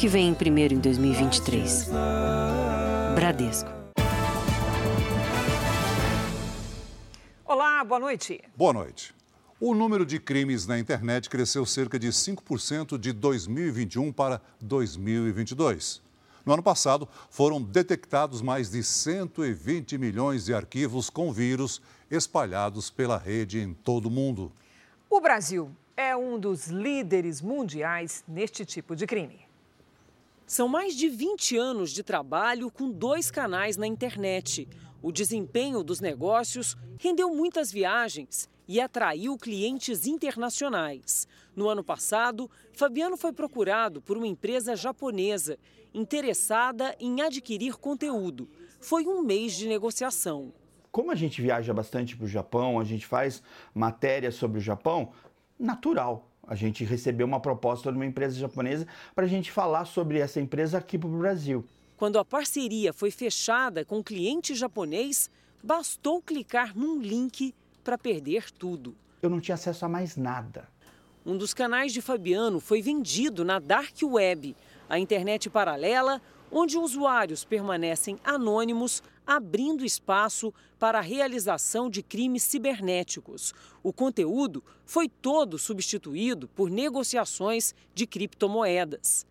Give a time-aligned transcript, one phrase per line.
[0.00, 1.90] que vem primeiro em 2023.
[3.14, 3.68] Bradesco.
[7.44, 8.40] Olá, boa noite.
[8.56, 9.14] Boa noite.
[9.60, 16.00] O número de crimes na internet cresceu cerca de 5% de 2021 para 2022.
[16.46, 23.18] No ano passado, foram detectados mais de 120 milhões de arquivos com vírus espalhados pela
[23.18, 24.50] rede em todo o mundo.
[25.10, 29.49] O Brasil é um dos líderes mundiais neste tipo de crime.
[30.50, 34.66] São mais de 20 anos de trabalho com dois canais na internet.
[35.00, 41.28] O desempenho dos negócios rendeu muitas viagens e atraiu clientes internacionais.
[41.54, 45.56] No ano passado, Fabiano foi procurado por uma empresa japonesa
[45.94, 48.48] interessada em adquirir conteúdo.
[48.80, 50.52] Foi um mês de negociação.
[50.90, 53.40] Como a gente viaja bastante para o Japão, a gente faz
[53.72, 55.12] matéria sobre o Japão,
[55.56, 56.29] natural.
[56.50, 60.40] A gente recebeu uma proposta de uma empresa japonesa para a gente falar sobre essa
[60.40, 61.64] empresa aqui para o Brasil.
[61.96, 65.30] Quando a parceria foi fechada com o cliente japonês,
[65.62, 68.96] bastou clicar num link para perder tudo.
[69.22, 70.66] Eu não tinha acesso a mais nada.
[71.24, 74.56] Um dos canais de Fabiano foi vendido na Dark Web,
[74.88, 83.54] a internet paralela onde usuários permanecem anônimos, abrindo espaço para a realização de crimes cibernéticos.
[83.80, 89.24] O conteúdo foi todo substituído por negociações de criptomoedas.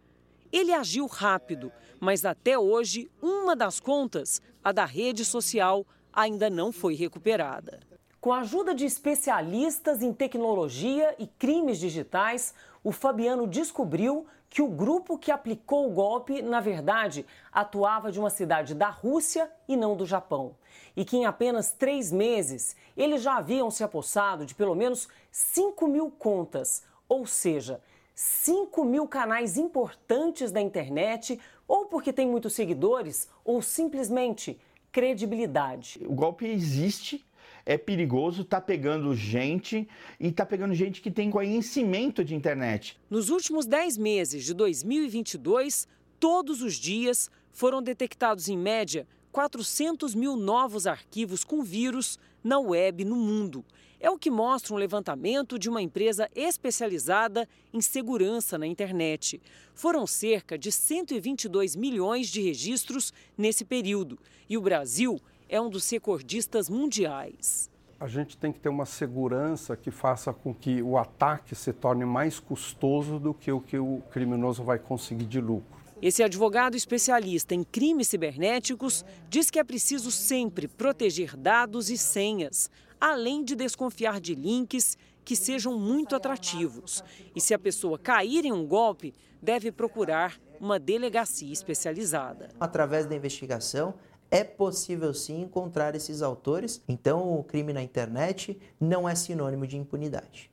[0.54, 6.72] Ele agiu rápido, mas até hoje uma das contas, a da rede social, ainda não
[6.72, 7.82] foi recuperada.
[8.22, 14.68] Com a ajuda de especialistas em tecnologia e crimes digitais, o Fabiano descobriu que o
[14.68, 19.96] grupo que aplicou o golpe, na verdade, atuava de uma cidade da Rússia e não
[19.96, 20.56] do Japão.
[20.96, 25.88] E que em apenas três meses eles já haviam se apossado de pelo menos 5
[25.88, 27.80] mil contas, ou seja,
[28.16, 34.60] 5 mil canais importantes da internet, ou porque tem muitos seguidores, ou simplesmente
[34.92, 36.04] credibilidade.
[36.06, 37.26] O golpe existe,
[37.70, 39.88] é perigoso, tá pegando gente
[40.20, 43.00] e tá pegando gente que tem conhecimento de internet.
[43.08, 45.88] Nos últimos 10 meses de 2022,
[46.20, 53.06] todos os dias foram detectados, em média, 400 mil novos arquivos com vírus na web
[53.06, 53.64] no mundo.
[54.00, 59.40] É o que mostra um levantamento de uma empresa especializada em segurança na internet.
[59.76, 64.18] Foram cerca de 122 milhões de registros nesse período.
[64.50, 67.70] E o Brasil é um dos recordistas mundiais.
[68.00, 72.06] A gente tem que ter uma segurança que faça com que o ataque se torne
[72.06, 75.78] mais custoso do que o que o criminoso vai conseguir de lucro.
[76.02, 82.72] Esse advogado especialista em crimes cibernéticos diz que é preciso sempre proteger dados e senhas,
[83.02, 87.04] além de desconfiar de links que sejam muito atrativos.
[87.36, 92.50] E se a pessoa cair em um golpe, deve procurar uma delegacia especializada.
[92.60, 93.94] Através da investigação,
[94.32, 96.82] é possível sim encontrar esses autores.
[96.88, 100.50] Então, o crime na internet não é sinônimo de impunidade.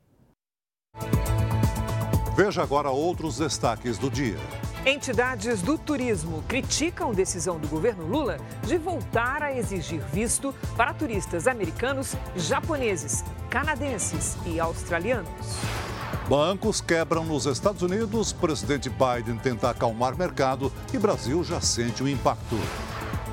[2.35, 4.37] Veja agora outros destaques do dia.
[4.85, 11.45] Entidades do turismo criticam decisão do governo Lula de voltar a exigir visto para turistas
[11.47, 15.29] americanos, japoneses, canadenses e australianos.
[16.29, 22.07] Bancos quebram nos Estados Unidos, presidente Biden tenta acalmar mercado e Brasil já sente o
[22.07, 22.55] impacto.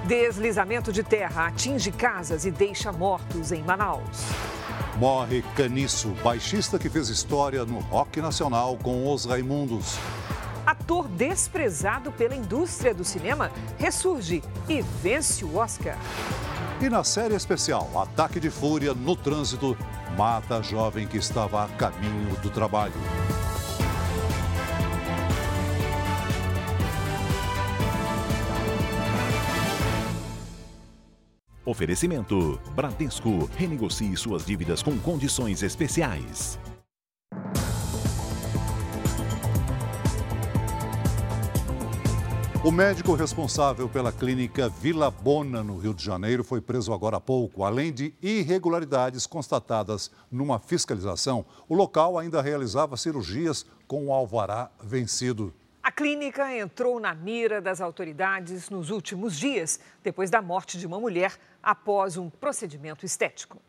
[0.07, 4.27] Deslizamento de terra atinge casas e deixa mortos em Manaus.
[4.99, 9.97] Morre Caniço, baixista que fez história no rock nacional com os Raimundos.
[10.67, 15.97] Ator desprezado pela indústria do cinema ressurge e vence o Oscar.
[16.83, 19.75] E na série especial, Ataque de Fúria no Trânsito
[20.19, 22.93] mata a jovem que estava a caminho do trabalho.
[31.75, 33.51] Oferecimento: Bradesco.
[33.57, 36.57] Renegocie suas dívidas com condições especiais.
[42.63, 47.21] O médico responsável pela clínica Vila Bona, no Rio de Janeiro, foi preso agora há
[47.21, 47.65] pouco.
[47.65, 55.53] Além de irregularidades constatadas numa fiscalização, o local ainda realizava cirurgias com o alvará vencido.
[55.85, 60.99] A clínica entrou na mira das autoridades nos últimos dias, depois da morte de uma
[60.99, 63.61] mulher após um procedimento estético.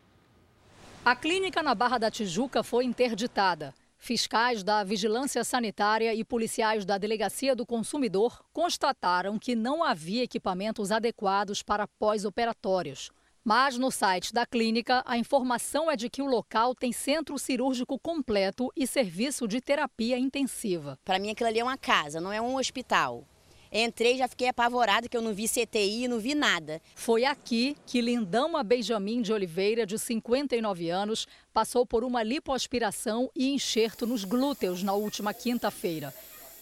[1.04, 3.74] A clínica na Barra da Tijuca foi interditada.
[3.98, 10.90] Fiscais da Vigilância Sanitária e policiais da Delegacia do Consumidor constataram que não havia equipamentos
[10.90, 13.10] adequados para pós-operatórios.
[13.48, 17.96] Mas no site da clínica, a informação é de que o local tem centro cirúrgico
[17.96, 20.98] completo e serviço de terapia intensiva.
[21.04, 23.24] Para mim, aquilo ali é uma casa, não é um hospital.
[23.70, 26.82] Entrei e já fiquei apavorada que eu não vi CTI, não vi nada.
[26.96, 33.54] Foi aqui que Lindama Benjamin de Oliveira, de 59 anos, passou por uma lipoaspiração e
[33.54, 36.12] enxerto nos glúteos na última quinta-feira.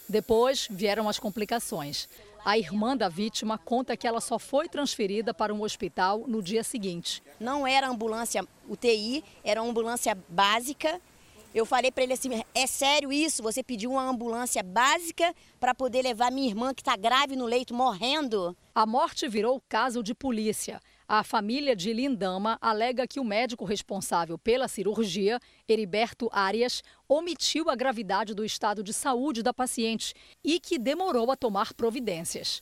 [0.07, 2.07] Depois vieram as complicações.
[2.45, 6.63] A irmã da vítima conta que ela só foi transferida para um hospital no dia
[6.63, 7.23] seguinte.
[7.39, 11.01] Não era ambulância UTI, era uma ambulância básica
[11.55, 13.41] eu falei para ele assim: é sério isso?
[13.41, 17.73] Você pediu uma ambulância básica para poder levar minha irmã que está grave no leito,
[17.73, 18.55] morrendo?
[18.75, 20.81] A morte virou caso de polícia.
[21.07, 27.75] A família de Lindama alega que o médico responsável pela cirurgia, Heriberto Arias, omitiu a
[27.75, 32.59] gravidade do estado de saúde da paciente e que demorou a tomar providências.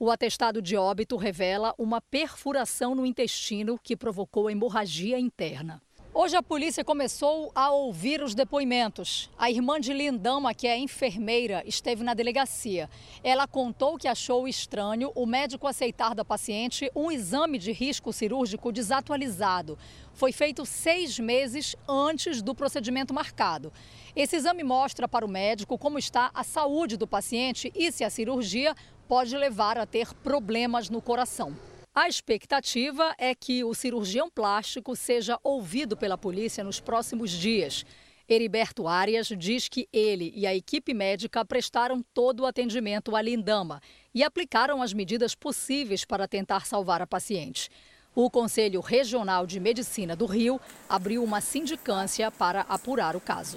[0.00, 5.80] O atestado de óbito revela uma perfuração no intestino que provocou hemorragia interna.
[6.18, 9.28] Hoje a polícia começou a ouvir os depoimentos.
[9.36, 12.88] A irmã de Lindama, que é enfermeira, esteve na delegacia.
[13.22, 18.72] Ela contou que achou estranho o médico aceitar da paciente um exame de risco cirúrgico
[18.72, 19.78] desatualizado.
[20.14, 23.70] Foi feito seis meses antes do procedimento marcado.
[24.16, 28.08] Esse exame mostra para o médico como está a saúde do paciente e se a
[28.08, 28.74] cirurgia
[29.06, 31.54] pode levar a ter problemas no coração.
[31.98, 37.86] A expectativa é que o cirurgião plástico seja ouvido pela polícia nos próximos dias.
[38.28, 43.80] Heriberto Arias diz que ele e a equipe médica prestaram todo o atendimento à Lindama
[44.14, 47.70] e aplicaram as medidas possíveis para tentar salvar a paciente.
[48.14, 53.56] O Conselho Regional de Medicina do Rio abriu uma sindicância para apurar o caso.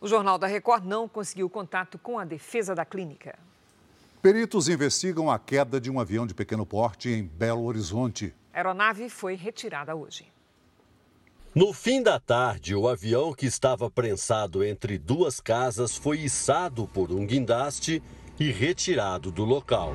[0.00, 3.38] O Jornal da Record não conseguiu contato com a defesa da clínica.
[4.26, 8.34] Peritos investigam a queda de um avião de pequeno porte em Belo Horizonte.
[8.52, 10.26] A aeronave foi retirada hoje.
[11.54, 17.12] No fim da tarde, o avião que estava prensado entre duas casas foi içado por
[17.12, 18.02] um guindaste
[18.36, 19.92] e retirado do local.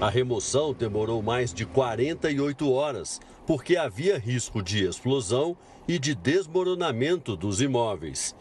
[0.00, 5.56] A remoção demorou mais de 48 horas, porque havia risco de explosão
[5.88, 8.32] e de desmoronamento dos imóveis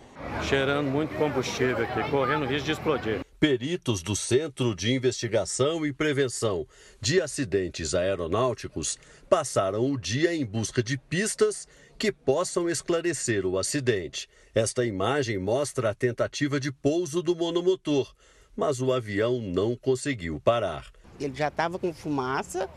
[0.44, 3.20] cheirando muito combustível aqui, correndo risco de explodir.
[3.40, 6.66] Peritos do Centro de Investigação e Prevenção
[7.02, 8.98] de Acidentes Aeronáuticos
[9.30, 11.68] passaram o dia em busca de pistas
[11.98, 14.30] que possam esclarecer o acidente.
[14.56, 18.14] Esta imagem mostra a tentativa de pouso do monomotor,
[18.56, 20.86] mas o avião não conseguiu parar.
[21.20, 22.70] Ele já estava com fumaça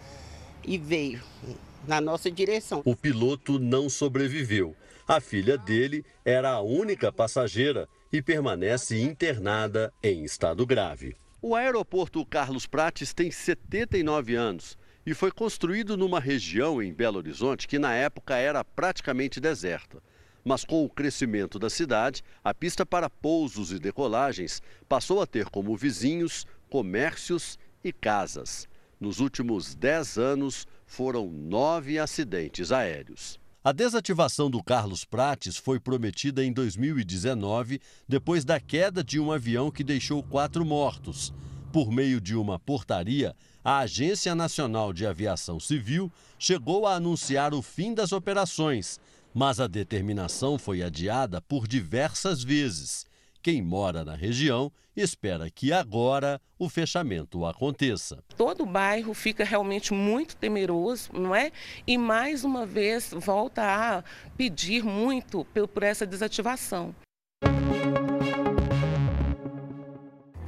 [0.64, 1.22] e veio
[1.86, 2.82] na nossa direção.
[2.84, 4.74] O piloto não sobreviveu
[5.06, 11.14] a filha dele era a única passageira e permanece internada em estado grave.
[11.40, 14.76] O aeroporto Carlos Prates tem 79 anos
[15.06, 20.02] e foi construído numa região em Belo Horizonte que na época era praticamente deserta.
[20.44, 25.46] Mas com o crescimento da cidade, a pista para pousos e decolagens passou a ter
[25.46, 28.68] como vizinhos comércios e casas.
[28.98, 33.38] Nos últimos 10 anos, foram nove acidentes aéreos.
[33.66, 39.72] A desativação do Carlos Prates foi prometida em 2019, depois da queda de um avião
[39.72, 41.34] que deixou quatro mortos.
[41.72, 43.34] Por meio de uma portaria,
[43.64, 49.00] a Agência Nacional de Aviação Civil chegou a anunciar o fim das operações,
[49.34, 53.04] mas a determinação foi adiada por diversas vezes.
[53.42, 58.22] Quem mora na região espera que agora o fechamento aconteça.
[58.36, 61.52] Todo o bairro fica realmente muito temeroso, não é?
[61.86, 64.04] E mais uma vez volta a
[64.36, 66.94] pedir muito por essa desativação.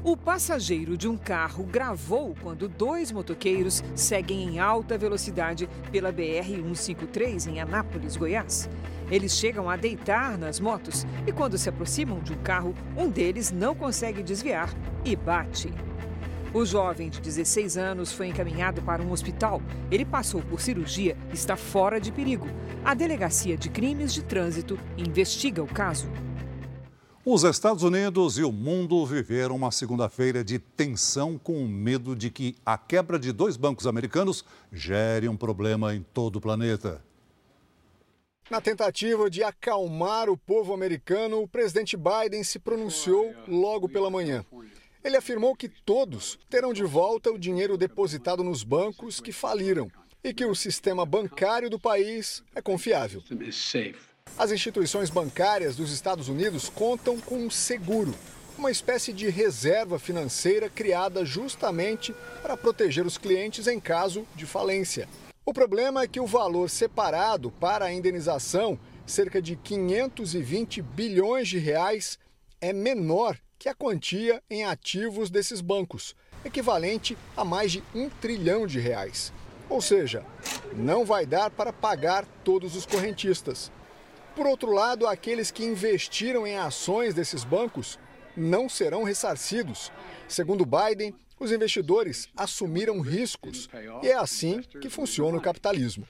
[0.09, 7.47] O passageiro de um carro gravou quando dois motoqueiros seguem em alta velocidade pela BR-153
[7.49, 8.71] em Anápolis, Goiás.
[9.10, 13.50] Eles chegam a deitar nas motos e, quando se aproximam de um carro, um deles
[13.50, 14.74] não consegue desviar
[15.04, 15.72] e bate.
[16.52, 19.60] O jovem de 16 anos foi encaminhado para um hospital.
[19.90, 22.46] Ele passou por cirurgia e está fora de perigo.
[22.84, 26.08] A Delegacia de Crimes de Trânsito investiga o caso.
[27.24, 32.30] Os Estados Unidos e o mundo viveram uma segunda-feira de tensão com o medo de
[32.30, 37.07] que a quebra de dois bancos americanos gere um problema em todo o planeta.
[38.50, 44.44] Na tentativa de acalmar o povo americano, o presidente Biden se pronunciou logo pela manhã.
[45.04, 49.90] Ele afirmou que todos terão de volta o dinheiro depositado nos bancos que faliram
[50.24, 53.22] e que o sistema bancário do país é confiável.
[54.36, 58.14] As instituições bancárias dos Estados Unidos contam com um seguro.
[58.56, 62.12] uma espécie de reserva financeira criada justamente
[62.42, 65.08] para proteger os clientes em caso de falência.
[65.48, 71.56] O problema é que o valor separado para a indenização, cerca de 520 bilhões de
[71.56, 72.18] reais,
[72.60, 76.14] é menor que a quantia em ativos desses bancos,
[76.44, 79.32] equivalente a mais de um trilhão de reais.
[79.70, 80.22] Ou seja,
[80.74, 83.72] não vai dar para pagar todos os correntistas.
[84.36, 87.98] Por outro lado, aqueles que investiram em ações desses bancos
[88.36, 89.90] não serão ressarcidos.
[90.28, 93.68] Segundo Biden, os investidores assumiram riscos.
[94.02, 96.07] E é assim que funciona o capitalismo.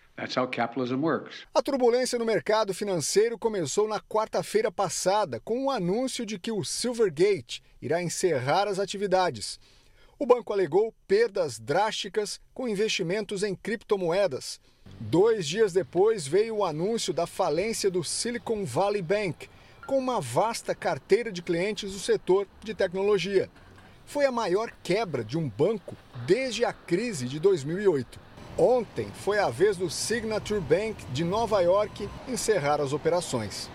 [1.54, 6.64] A turbulência no mercado financeiro começou na quarta-feira passada com o anúncio de que o
[6.64, 9.60] Silvergate irá encerrar as atividades.
[10.18, 14.60] O banco alegou perdas drásticas com investimentos em criptomoedas.
[14.98, 19.48] Dois dias depois veio o anúncio da falência do Silicon Valley Bank,
[19.86, 23.48] com uma vasta carteira de clientes do setor de tecnologia.
[24.08, 25.94] Foi a maior quebra de um banco
[26.26, 28.18] desde a crise de 2008.
[28.56, 33.68] Ontem foi a vez do Signature Bank de Nova York encerrar as operações.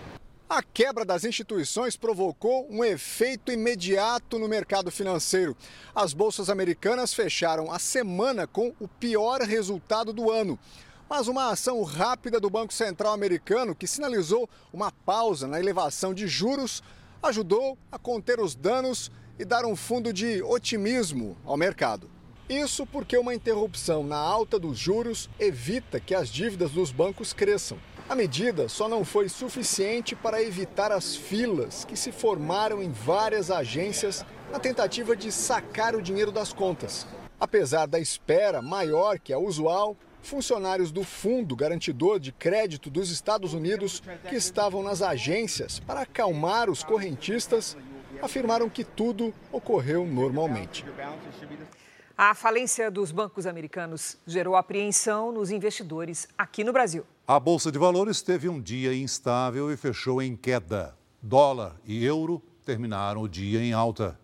[0.48, 5.56] A quebra das instituições provocou um efeito imediato no mercado financeiro.
[5.94, 10.58] As bolsas americanas fecharam a semana com o pior resultado do ano.
[11.08, 16.26] Mas uma ação rápida do Banco Central americano, que sinalizou uma pausa na elevação de
[16.26, 16.82] juros,
[17.22, 22.10] ajudou a conter os danos e dar um fundo de otimismo ao mercado.
[22.48, 27.78] Isso porque uma interrupção na alta dos juros evita que as dívidas dos bancos cresçam.
[28.06, 33.50] A medida só não foi suficiente para evitar as filas que se formaram em várias
[33.50, 37.06] agências na tentativa de sacar o dinheiro das contas.
[37.40, 43.54] Apesar da espera maior que a usual, funcionários do Fundo Garantidor de Crédito dos Estados
[43.54, 47.74] Unidos, que estavam nas agências para acalmar os correntistas,
[48.24, 50.84] afirmaram que tudo ocorreu normalmente.
[52.16, 57.04] A falência dos bancos americanos gerou apreensão nos investidores aqui no Brasil.
[57.26, 60.96] A Bolsa de Valores teve um dia instável e fechou em queda.
[61.20, 64.18] Dólar e euro terminaram o dia em alta.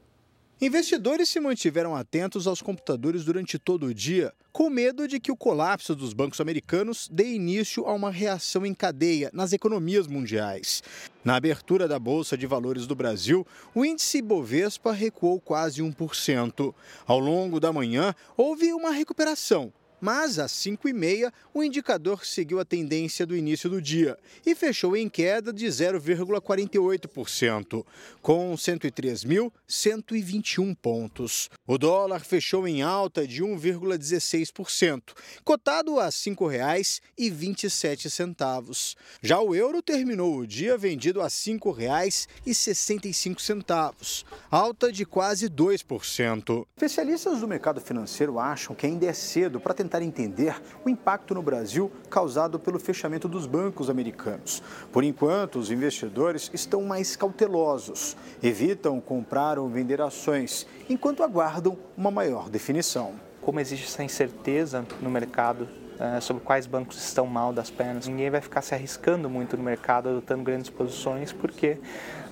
[0.63, 5.37] Investidores se mantiveram atentos aos computadores durante todo o dia, com medo de que o
[5.37, 10.83] colapso dos bancos americanos dê início a uma reação em cadeia nas economias mundiais.
[11.25, 16.75] Na abertura da Bolsa de Valores do Brasil, o índice Bovespa recuou quase 1%.
[17.07, 23.27] Ao longo da manhã, houve uma recuperação, mas às 5h30 o indicador seguiu a tendência
[23.27, 24.17] do início do dia
[24.47, 27.85] e fechou em queda de 0,48%,
[28.23, 31.51] com 103.121 pontos.
[31.67, 35.13] O dólar fechou em alta de 1,16%,
[35.45, 38.97] cotado a R$ 5,27.
[39.21, 46.67] Já o euro terminou o dia vendido a R$ 5,65, alta de quase 2%.
[46.77, 50.55] Especialistas do mercado financeiro acham que ainda é cedo para tentar tentar entender
[50.85, 54.63] o impacto no Brasil causado pelo fechamento dos bancos americanos.
[54.93, 62.11] Por enquanto, os investidores estão mais cautelosos, evitam comprar ou vender ações, enquanto aguardam uma
[62.11, 63.15] maior definição.
[63.41, 65.69] Como existe essa incerteza no mercado
[66.01, 68.07] eh, sobre quais bancos estão mal das pernas.
[68.07, 71.77] Ninguém vai ficar se arriscando muito no mercado, adotando grandes posições, porque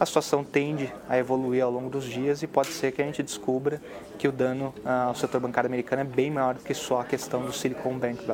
[0.01, 3.23] a situação tende a evoluir ao longo dos dias e pode ser que a gente
[3.23, 3.79] descubra
[4.19, 7.05] que o dano ah, ao setor bancário americano é bem maior do que só a
[7.05, 8.25] questão do Silicon Bank.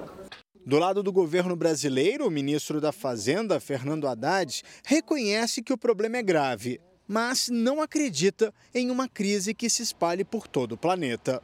[0.65, 6.19] Do lado do governo brasileiro, o ministro da Fazenda, Fernando Haddad, reconhece que o problema
[6.19, 11.43] é grave, mas não acredita em uma crise que se espalhe por todo o planeta.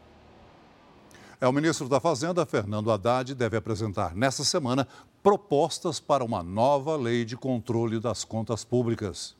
[1.40, 4.87] É o ministro da Fazenda, Fernando Haddad, deve apresentar nesta semana
[5.23, 9.35] propostas para uma nova lei de controle das contas públicas.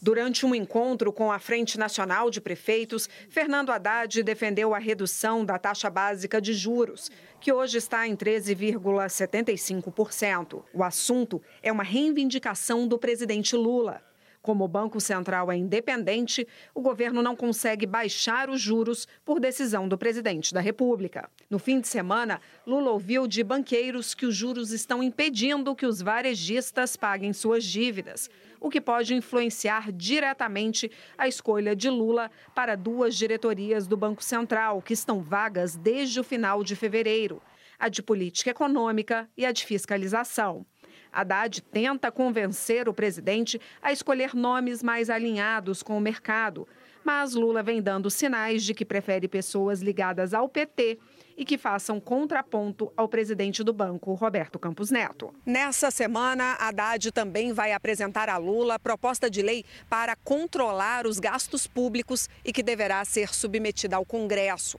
[0.00, 5.58] Durante um encontro com a Frente Nacional de Prefeitos, Fernando Haddad defendeu a redução da
[5.58, 10.62] taxa básica de juros, que hoje está em 13,75%.
[10.72, 14.00] O assunto é uma reivindicação do presidente Lula.
[14.42, 19.86] Como o Banco Central é independente, o governo não consegue baixar os juros por decisão
[19.86, 21.30] do presidente da República.
[21.48, 26.02] No fim de semana, Lula ouviu de banqueiros que os juros estão impedindo que os
[26.02, 33.14] varejistas paguem suas dívidas, o que pode influenciar diretamente a escolha de Lula para duas
[33.14, 37.40] diretorias do Banco Central, que estão vagas desde o final de fevereiro
[37.82, 40.64] a de política econômica e a de fiscalização.
[41.12, 46.66] Haddad tenta convencer o presidente a escolher nomes mais alinhados com o mercado,
[47.04, 50.98] mas Lula vem dando sinais de que prefere pessoas ligadas ao PT
[51.36, 55.34] e que façam contraponto ao presidente do banco, Roberto Campos Neto.
[55.44, 61.66] Nessa semana, Haddad também vai apresentar a Lula proposta de lei para controlar os gastos
[61.66, 64.78] públicos e que deverá ser submetida ao Congresso.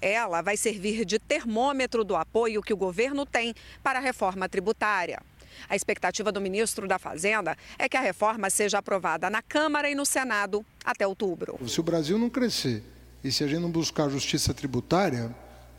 [0.00, 5.22] Ela vai servir de termômetro do apoio que o governo tem para a reforma tributária.
[5.68, 9.94] A expectativa do ministro da Fazenda é que a reforma seja aprovada na Câmara e
[9.94, 11.58] no Senado até outubro.
[11.68, 12.82] Se o Brasil não crescer
[13.22, 15.34] e se a gente não buscar justiça tributária,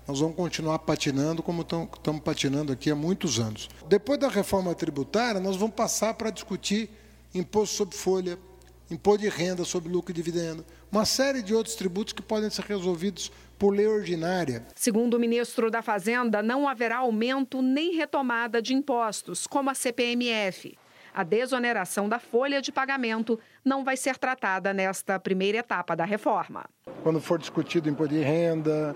[0.08, 3.70] nós vamos continuar patinando como estamos patinando aqui há muitos anos.
[3.88, 6.90] Depois da reforma tributária, nós vamos passar para discutir
[7.34, 8.38] imposto sobre folha,
[8.92, 12.66] imposto de renda sobre lucro e dividendo, uma série de outros tributos que podem ser
[12.66, 14.64] resolvidos por lei ordinária.
[14.76, 20.78] Segundo o ministro da Fazenda, não haverá aumento nem retomada de impostos, como a CPMF.
[21.12, 26.66] A desoneração da folha de pagamento não vai ser tratada nesta primeira etapa da reforma.
[27.02, 28.96] Quando for discutido imposto de renda,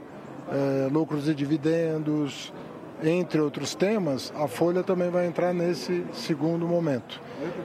[0.51, 2.53] é, lucros e dividendos,
[3.03, 7.19] entre outros temas, a folha também vai entrar nesse segundo momento.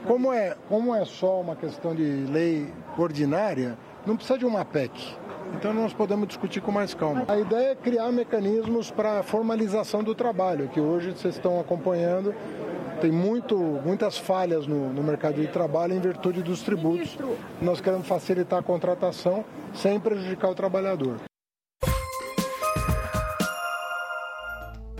[0.07, 5.15] Como é, como é só uma questão de lei ordinária, não precisa de uma PEC.
[5.55, 7.25] Então nós podemos discutir com mais calma.
[7.27, 12.33] A ideia é criar mecanismos para a formalização do trabalho, que hoje vocês estão acompanhando.
[12.99, 17.17] Tem muito, muitas falhas no, no mercado de trabalho em virtude dos tributos.
[17.61, 19.43] Nós queremos facilitar a contratação
[19.73, 21.17] sem prejudicar o trabalhador.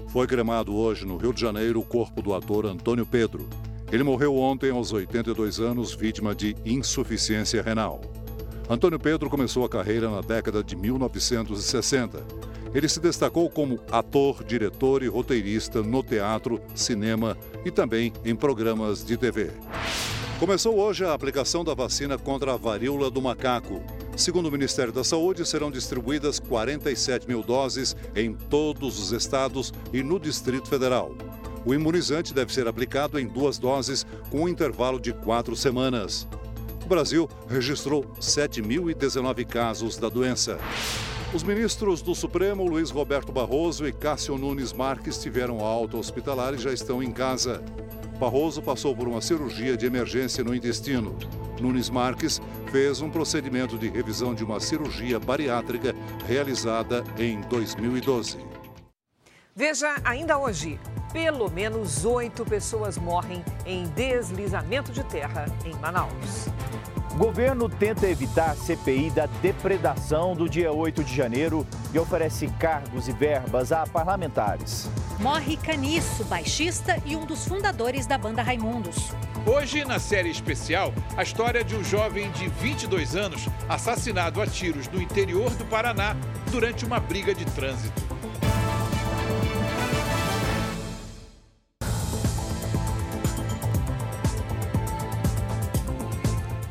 [0.09, 3.47] Foi cremado hoje no Rio de Janeiro o corpo do ator Antônio Pedro.
[3.91, 8.01] Ele morreu ontem aos 82 anos, vítima de insuficiência renal.
[8.69, 12.25] Antônio Pedro começou a carreira na década de 1960.
[12.73, 19.03] Ele se destacou como ator, diretor e roteirista no teatro, cinema e também em programas
[19.03, 19.51] de TV.
[20.39, 23.81] Começou hoje a aplicação da vacina contra a varíola do macaco.
[24.15, 30.01] Segundo o Ministério da Saúde, serão distribuídas 47 mil doses em todos os estados e
[30.01, 31.15] no Distrito Federal.
[31.65, 36.27] O imunizante deve ser aplicado em duas doses com um intervalo de quatro semanas.
[36.83, 40.59] O Brasil registrou 7.019 casos da doença.
[41.33, 46.57] Os ministros do Supremo, Luiz Roberto Barroso e Cássio Nunes Marques, tiveram alta hospitalar e
[46.57, 47.63] já estão em casa.
[48.19, 51.15] Barroso passou por uma cirurgia de emergência no intestino.
[51.59, 55.95] Nunes Marques fez um procedimento de revisão de uma cirurgia bariátrica
[56.27, 58.37] realizada em 2012.
[59.55, 60.79] Veja ainda hoje:
[61.13, 66.47] pelo menos oito pessoas morrem em deslizamento de terra em Manaus.
[67.11, 72.47] O governo tenta evitar a CPI da depredação do dia 8 de janeiro e oferece
[72.59, 74.89] cargos e verbas a parlamentares.
[75.19, 79.11] Morre Caniço, baixista e um dos fundadores da banda Raimundos.
[79.45, 84.87] Hoje, na série especial, a história de um jovem de 22 anos assassinado a tiros
[84.87, 86.15] no interior do Paraná
[86.49, 88.12] durante uma briga de trânsito.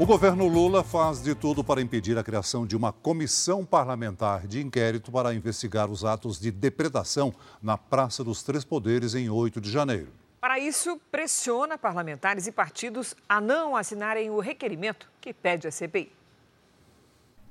[0.03, 4.61] O governo Lula faz de tudo para impedir a criação de uma comissão parlamentar de
[4.61, 9.71] inquérito para investigar os atos de depredação na Praça dos Três Poderes em 8 de
[9.71, 10.09] janeiro.
[10.41, 16.11] Para isso, pressiona parlamentares e partidos a não assinarem o requerimento que pede a CPI.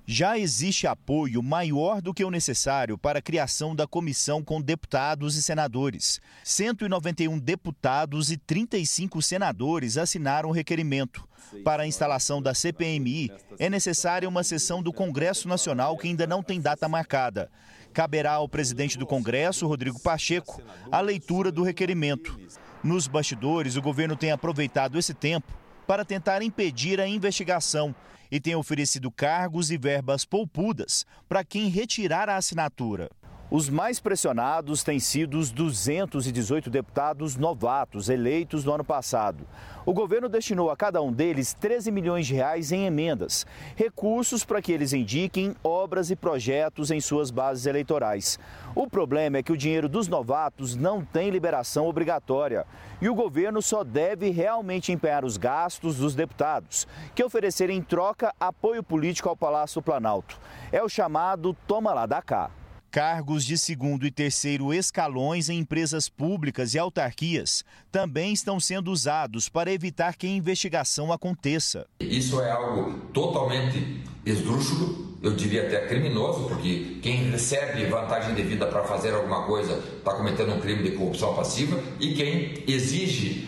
[0.05, 5.35] Já existe apoio maior do que o necessário para a criação da comissão com deputados
[5.35, 6.19] e senadores.
[6.43, 11.27] 191 deputados e 35 senadores assinaram o requerimento.
[11.63, 16.41] Para a instalação da CPMI, é necessária uma sessão do Congresso Nacional que ainda não
[16.41, 17.51] tem data marcada.
[17.93, 20.61] Caberá ao presidente do Congresso, Rodrigo Pacheco,
[20.91, 22.39] a leitura do requerimento.
[22.83, 25.61] Nos bastidores, o governo tem aproveitado esse tempo
[25.91, 27.93] para tentar impedir a investigação
[28.32, 33.12] e tem oferecido cargos e verbas poupudas para quem retirar a assinatura.
[33.53, 39.45] Os mais pressionados têm sido os 218 deputados novatos eleitos no ano passado.
[39.85, 44.61] O governo destinou a cada um deles 13 milhões de reais em emendas, recursos para
[44.61, 48.39] que eles indiquem obras e projetos em suas bases eleitorais.
[48.73, 52.65] O problema é que o dinheiro dos novatos não tem liberação obrigatória
[53.01, 58.33] e o governo só deve realmente empenhar os gastos dos deputados, que oferecerem em troca
[58.39, 60.39] apoio político ao Palácio Planalto.
[60.71, 62.49] É o chamado toma lá da cá.
[62.91, 69.47] Cargos de segundo e terceiro escalões em empresas públicas e autarquias também estão sendo usados
[69.47, 71.88] para evitar que a investigação aconteça.
[72.01, 78.84] Isso é algo totalmente esdrúxulo, eu diria até criminoso, porque quem recebe vantagem devida para
[78.84, 83.47] fazer alguma coisa está cometendo um crime de corrupção passiva e quem exige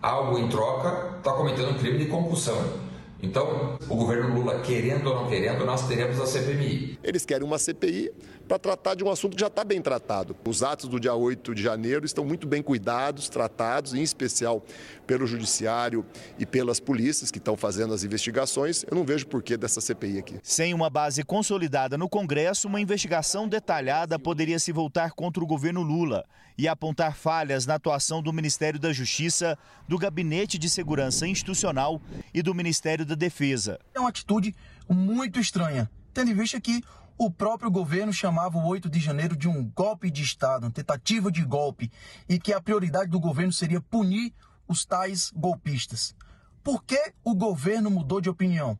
[0.00, 2.84] algo em troca está cometendo um crime de compulsão.
[3.24, 6.98] Então, o governo Lula, querendo ou não querendo, nós teremos a CPMI.
[7.02, 8.10] Eles querem uma CPI
[8.46, 10.36] para tratar de um assunto que já está bem tratado.
[10.46, 14.64] Os atos do dia 8 de janeiro estão muito bem cuidados, tratados, em especial
[15.06, 16.04] pelo Judiciário
[16.38, 18.84] e pelas polícias que estão fazendo as investigações.
[18.88, 20.40] Eu não vejo porquê dessa CPI aqui.
[20.42, 25.82] Sem uma base consolidada no Congresso, uma investigação detalhada poderia se voltar contra o governo
[25.82, 26.24] Lula
[26.56, 32.00] e apontar falhas na atuação do Ministério da Justiça, do Gabinete de Segurança Institucional
[32.32, 33.78] e do Ministério da Defesa.
[33.94, 34.54] É uma atitude
[34.88, 36.82] muito estranha, tendo em vista que
[37.16, 41.30] o próprio governo chamava o 8 de janeiro de um golpe de Estado, uma tentativa
[41.30, 41.90] de golpe,
[42.28, 44.32] e que a prioridade do governo seria punir
[44.66, 46.14] os tais golpistas.
[46.62, 48.78] Por que o governo mudou de opinião?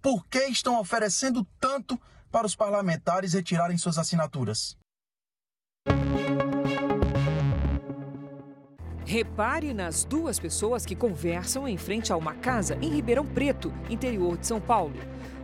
[0.00, 4.76] Por que estão oferecendo tanto para os parlamentares retirarem suas assinaturas?
[9.06, 14.38] Repare nas duas pessoas que conversam em frente a uma casa em Ribeirão Preto, interior
[14.38, 14.94] de São Paulo.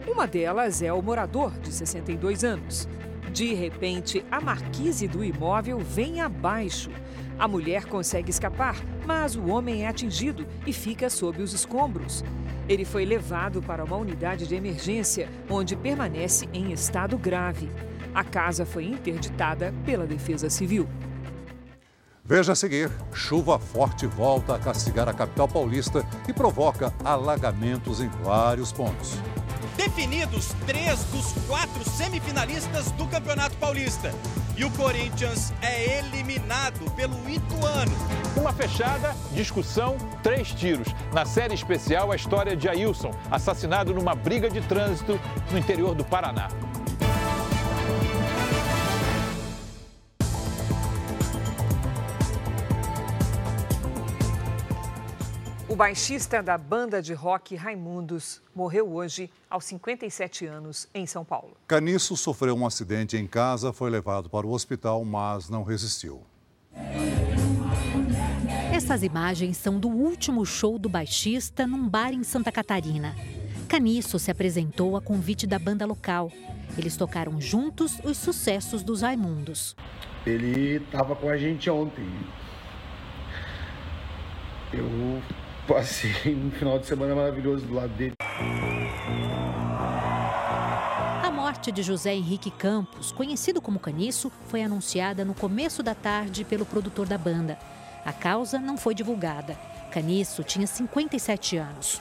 [0.07, 2.89] Uma delas é o morador, de 62 anos.
[3.33, 6.91] De repente, a marquise do imóvel vem abaixo.
[7.39, 12.25] A mulher consegue escapar, mas o homem é atingido e fica sob os escombros.
[12.69, 17.71] Ele foi levado para uma unidade de emergência, onde permanece em estado grave.
[18.15, 20.89] A casa foi interditada pela Defesa Civil.
[22.25, 28.09] Veja a seguir: chuva forte volta a castigar a capital paulista e provoca alagamentos em
[28.23, 29.19] vários pontos.
[29.81, 34.13] Definidos três dos quatro semifinalistas do Campeonato Paulista.
[34.55, 37.91] E o Corinthians é eliminado pelo Ituano.
[38.37, 40.95] Uma fechada, discussão, três tiros.
[41.15, 45.19] Na série especial, a história de Ailson, assassinado numa briga de trânsito
[45.51, 46.49] no interior do Paraná.
[55.81, 61.57] Baixista da banda de rock Raimundos morreu hoje, aos 57 anos, em São Paulo.
[61.67, 66.21] Caniço sofreu um acidente em casa, foi levado para o hospital, mas não resistiu.
[68.71, 73.17] Essas imagens são do último show do baixista num bar em Santa Catarina.
[73.67, 76.31] Caniço se apresentou a convite da banda local.
[76.77, 79.75] Eles tocaram juntos os sucessos dos Raimundos.
[80.27, 82.07] Ele estava com a gente ontem.
[84.75, 85.23] Eu
[85.71, 88.15] passei um final de semana maravilhoso do lado dele.
[91.23, 96.45] A morte de José Henrique Campos, conhecido como Caniço, foi anunciada no começo da tarde
[96.45, 97.57] pelo produtor da banda.
[98.05, 99.55] A causa não foi divulgada.
[99.93, 102.01] Caniço tinha 57 anos.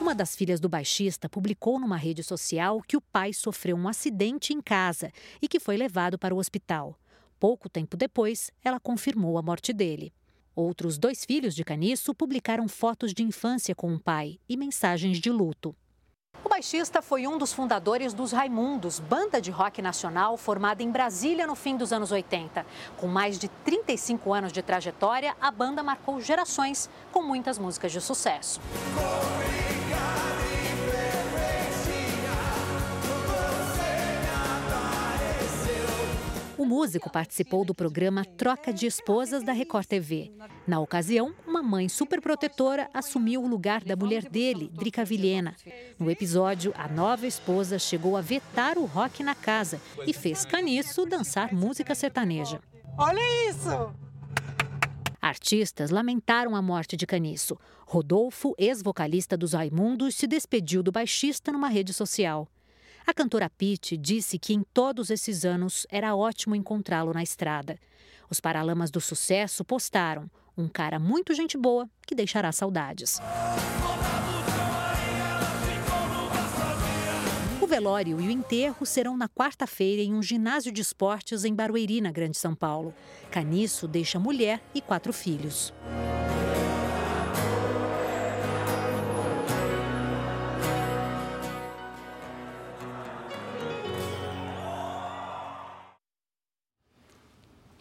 [0.00, 4.54] Uma das filhas do baixista publicou numa rede social que o pai sofreu um acidente
[4.54, 6.98] em casa e que foi levado para o hospital.
[7.38, 10.10] Pouco tempo depois, ela confirmou a morte dele.
[10.54, 15.30] Outros dois filhos de Caniço publicaram fotos de infância com o pai e mensagens de
[15.30, 15.74] luto.
[16.44, 21.46] O baixista foi um dos fundadores dos Raimundos, banda de rock nacional formada em Brasília
[21.46, 22.66] no fim dos anos 80.
[22.98, 28.00] Com mais de 35 anos de trajetória, a banda marcou gerações com muitas músicas de
[28.00, 28.60] sucesso.
[36.62, 40.30] O músico participou do programa Troca de Esposas da Record TV.
[40.64, 45.56] Na ocasião, uma mãe superprotetora assumiu o lugar da mulher dele, Drica Vilhena.
[45.98, 51.04] No episódio, a nova esposa chegou a vetar o rock na casa e fez Caniço
[51.04, 52.60] dançar música sertaneja.
[52.96, 53.92] Olha isso!
[55.20, 57.58] Artistas lamentaram a morte de Caniço.
[57.84, 62.46] Rodolfo, ex-vocalista dos Raimundos, se despediu do baixista numa rede social.
[63.06, 67.78] A cantora Pete disse que em todos esses anos era ótimo encontrá-lo na estrada.
[68.30, 73.18] Os Paralamas do Sucesso postaram um cara muito gente boa que deixará saudades.
[77.60, 82.00] O velório e o enterro serão na quarta-feira em um ginásio de esportes em Barueri,
[82.00, 82.94] na Grande São Paulo.
[83.30, 85.72] Caniço deixa mulher e quatro filhos.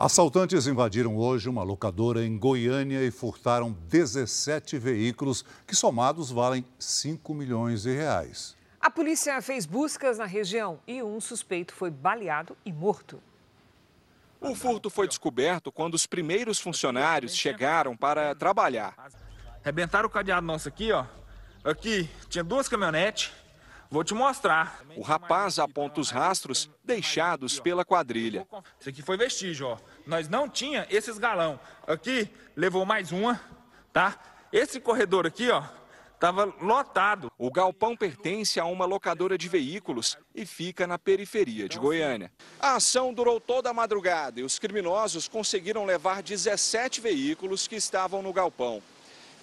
[0.04, 7.32] Assaltantes invadiram hoje uma locadora em Goiânia e furtaram 17 veículos que somados valem 5
[7.36, 8.58] milhões de reais.
[8.80, 13.22] A polícia fez buscas na região e um suspeito foi baleado e morto.
[14.40, 18.96] O furto foi descoberto quando os primeiros funcionários chegaram para trabalhar.
[19.62, 21.06] Rebentaram o cadeado nosso aqui, ó.
[21.64, 23.32] Aqui tinha duas caminhonetes.
[23.92, 24.82] Vou te mostrar.
[24.96, 28.48] O rapaz aponta os rastros deixados pela quadrilha.
[28.80, 29.78] Isso aqui foi vestígio, ó.
[30.08, 31.60] Nós não tinha esses galão.
[31.86, 33.40] Aqui levou mais uma,
[33.92, 34.18] tá?
[34.52, 35.62] Esse corredor aqui, ó,
[36.22, 37.32] Estava lotado.
[37.36, 42.32] O galpão pertence a uma locadora de veículos e fica na periferia de Goiânia.
[42.60, 48.22] A ação durou toda a madrugada e os criminosos conseguiram levar 17 veículos que estavam
[48.22, 48.84] no galpão.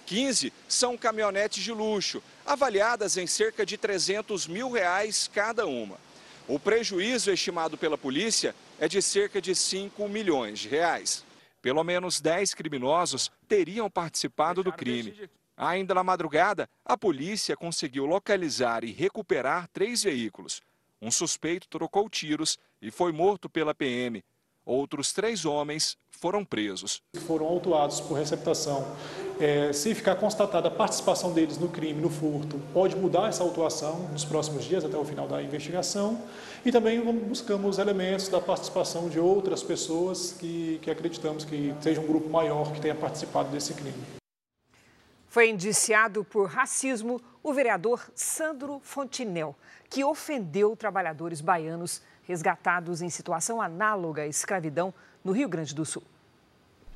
[0.09, 5.99] 15 são caminhonetes de luxo, avaliadas em cerca de 300 mil reais cada uma.
[6.47, 11.23] O prejuízo estimado pela polícia é de cerca de 5 milhões de reais.
[11.61, 15.29] Pelo menos 10 criminosos teriam participado do crime.
[15.55, 20.59] Ainda na madrugada, a polícia conseguiu localizar e recuperar três veículos.
[20.99, 24.23] Um suspeito trocou tiros e foi morto pela PM.
[24.65, 26.99] Outros três homens foram presos.
[27.27, 28.97] Foram autuados por receptação.
[29.39, 34.09] É, se ficar constatada a participação deles no crime, no furto, pode mudar essa autuação
[34.11, 36.21] nos próximos dias, até o final da investigação.
[36.65, 42.05] E também buscamos elementos da participação de outras pessoas que, que acreditamos que seja um
[42.05, 44.03] grupo maior que tenha participado desse crime.
[45.29, 49.55] Foi indiciado por racismo o vereador Sandro Fontinel,
[49.89, 56.03] que ofendeu trabalhadores baianos resgatados em situação análoga à escravidão no Rio Grande do Sul.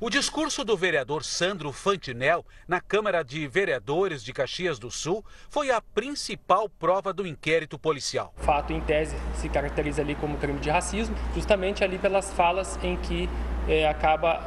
[0.00, 5.70] O discurso do vereador Sandro Fantinel na Câmara de Vereadores de Caxias do Sul foi
[5.70, 8.34] a principal prova do inquérito policial.
[8.36, 12.76] O fato, em tese, se caracteriza ali como crime de racismo, justamente ali pelas falas
[12.82, 13.30] em que
[13.68, 14.42] é, acaba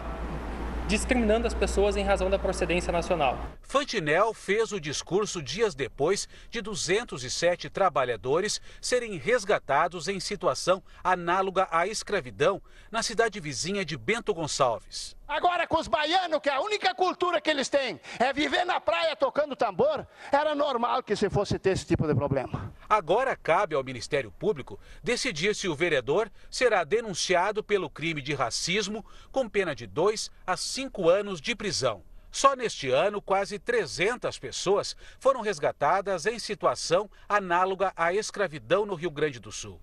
[0.86, 3.39] discriminando as pessoas em razão da procedência nacional.
[3.62, 11.88] Fantinel fez o discurso dias depois de 207 trabalhadores serem resgatados em situação análoga à
[11.88, 15.16] escravidão na cidade vizinha de Bento Gonçalves.
[15.27, 19.13] Agora, com os baianos, que a única cultura que eles têm é viver na praia
[19.13, 22.73] tocando tambor, era normal que se fosse ter esse tipo de problema.
[22.87, 29.05] Agora cabe ao Ministério Público decidir se o vereador será denunciado pelo crime de racismo
[29.29, 32.03] com pena de dois a cinco anos de prisão.
[32.31, 39.11] Só neste ano, quase 300 pessoas foram resgatadas em situação análoga à escravidão no Rio
[39.11, 39.81] Grande do Sul.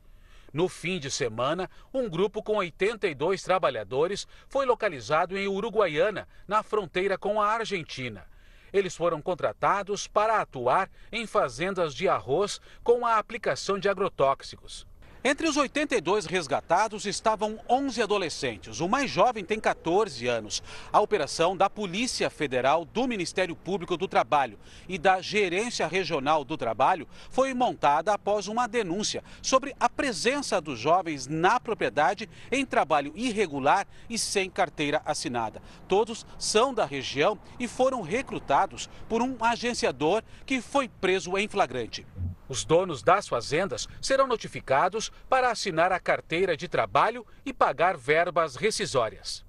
[0.54, 7.18] No fim de semana, um grupo com 82 trabalhadores foi localizado em Uruguaiana, na fronteira
[7.18, 8.24] com a Argentina.
[8.72, 14.86] Eles foram contratados para atuar em fazendas de arroz com a aplicação de agrotóxicos.
[15.26, 18.80] Entre os 82 resgatados estavam 11 adolescentes.
[18.80, 20.62] O mais jovem tem 14 anos.
[20.92, 26.58] A operação da Polícia Federal, do Ministério Público do Trabalho e da Gerência Regional do
[26.58, 33.10] Trabalho foi montada após uma denúncia sobre a presença dos jovens na propriedade em trabalho
[33.16, 35.62] irregular e sem carteira assinada.
[35.88, 42.04] Todos são da região e foram recrutados por um agenciador que foi preso em flagrante.
[42.48, 48.56] Os donos das fazendas serão notificados para assinar a carteira de trabalho e pagar verbas
[48.56, 49.44] rescisórias.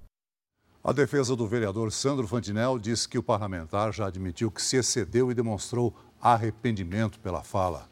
[0.82, 5.30] A defesa do vereador Sandro Fantinel diz que o parlamentar já admitiu que se excedeu
[5.30, 7.88] e demonstrou arrependimento pela fala.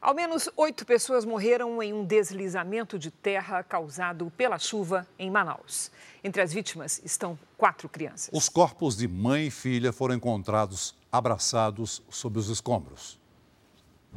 [0.00, 5.90] Ao menos oito pessoas morreram em um deslizamento de terra causado pela chuva em Manaus.
[6.22, 8.30] Entre as vítimas estão quatro crianças.
[8.32, 13.18] Os corpos de mãe e filha foram encontrados abraçados sob os escombros.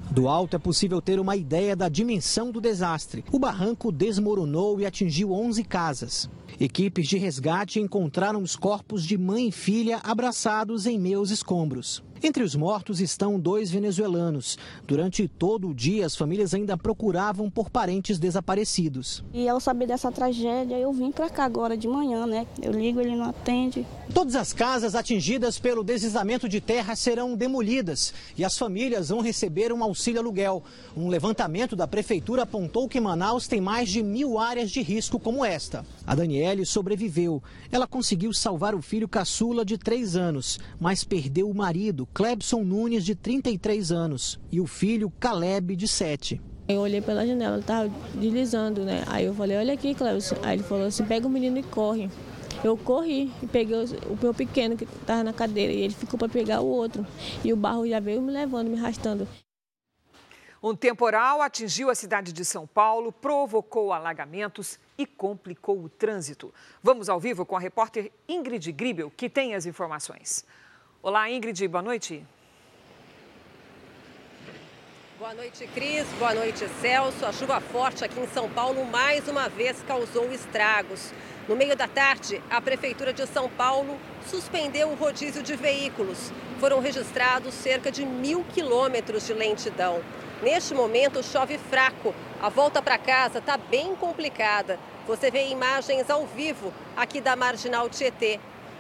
[0.09, 3.23] Do alto é possível ter uma ideia da dimensão do desastre.
[3.31, 6.29] O barranco desmoronou e atingiu 11 casas.
[6.59, 12.03] Equipes de resgate encontraram os corpos de mãe e filha abraçados em meus escombros.
[12.23, 14.55] Entre os mortos estão dois venezuelanos.
[14.85, 19.23] Durante todo o dia, as famílias ainda procuravam por parentes desaparecidos.
[19.33, 22.45] E ao saber dessa tragédia, eu vim para cá agora de manhã, né?
[22.61, 23.87] Eu ligo, ele não atende.
[24.13, 29.73] Todas as casas atingidas pelo deslizamento de terra serão demolidas e as famílias vão receber
[29.73, 30.63] um auxílio aluguel.
[30.95, 35.45] Um levantamento da prefeitura apontou que Manaus tem mais de mil áreas de risco como
[35.45, 35.85] esta.
[36.07, 37.43] A Daniele sobreviveu.
[37.71, 43.05] Ela conseguiu salvar o filho caçula de três anos, mas perdeu o marido, Clebson Nunes,
[43.05, 46.41] de 33 anos, e o filho Caleb, de 7.
[46.67, 49.03] Eu olhei pela janela, ele estava deslizando, né?
[49.07, 50.35] Aí eu falei, olha aqui, Clebson.
[50.41, 52.09] Aí ele falou assim, pega o menino e corre.
[52.63, 56.29] Eu corri e peguei o meu pequeno que estava na cadeira e ele ficou para
[56.29, 57.05] pegar o outro.
[57.43, 59.27] E o barro já veio me levando, me arrastando.
[60.63, 66.53] Um temporal atingiu a cidade de São Paulo, provocou alagamentos e complicou o trânsito.
[66.83, 70.45] Vamos ao vivo com a repórter Ingrid Gribel, que tem as informações.
[71.01, 72.23] Olá, Ingrid, boa noite.
[75.17, 76.05] Boa noite, Cris.
[76.19, 77.25] Boa noite, Celso.
[77.25, 81.11] A chuva forte aqui em São Paulo mais uma vez causou estragos.
[81.47, 83.97] No meio da tarde, a Prefeitura de São Paulo
[84.27, 86.31] suspendeu o rodízio de veículos.
[86.59, 90.03] Foram registrados cerca de mil quilômetros de lentidão.
[90.41, 92.15] Neste momento, chove fraco.
[92.41, 94.79] A volta para casa está bem complicada.
[95.05, 98.39] Você vê imagens ao vivo aqui da Marginal Tietê.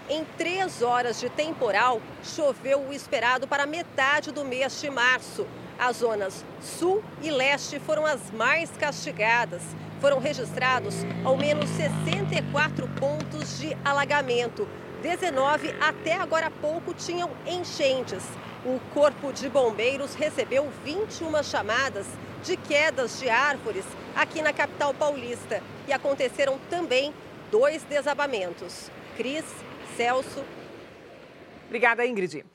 [0.09, 5.45] Em três horas de temporal, choveu o esperado para metade do mês de março.
[5.77, 9.61] As zonas sul e leste foram as mais castigadas.
[9.99, 14.67] Foram registrados ao menos 64 pontos de alagamento.
[15.03, 18.23] 19 até agora há pouco tinham enchentes.
[18.63, 22.05] O Corpo de Bombeiros recebeu 21 chamadas
[22.43, 23.83] de quedas de árvores
[24.15, 27.11] aqui na capital paulista e aconteceram também
[27.49, 28.91] dois desabamentos.
[29.17, 29.43] Cris,
[29.97, 30.45] Celso.
[31.65, 32.45] Obrigada, Ingrid.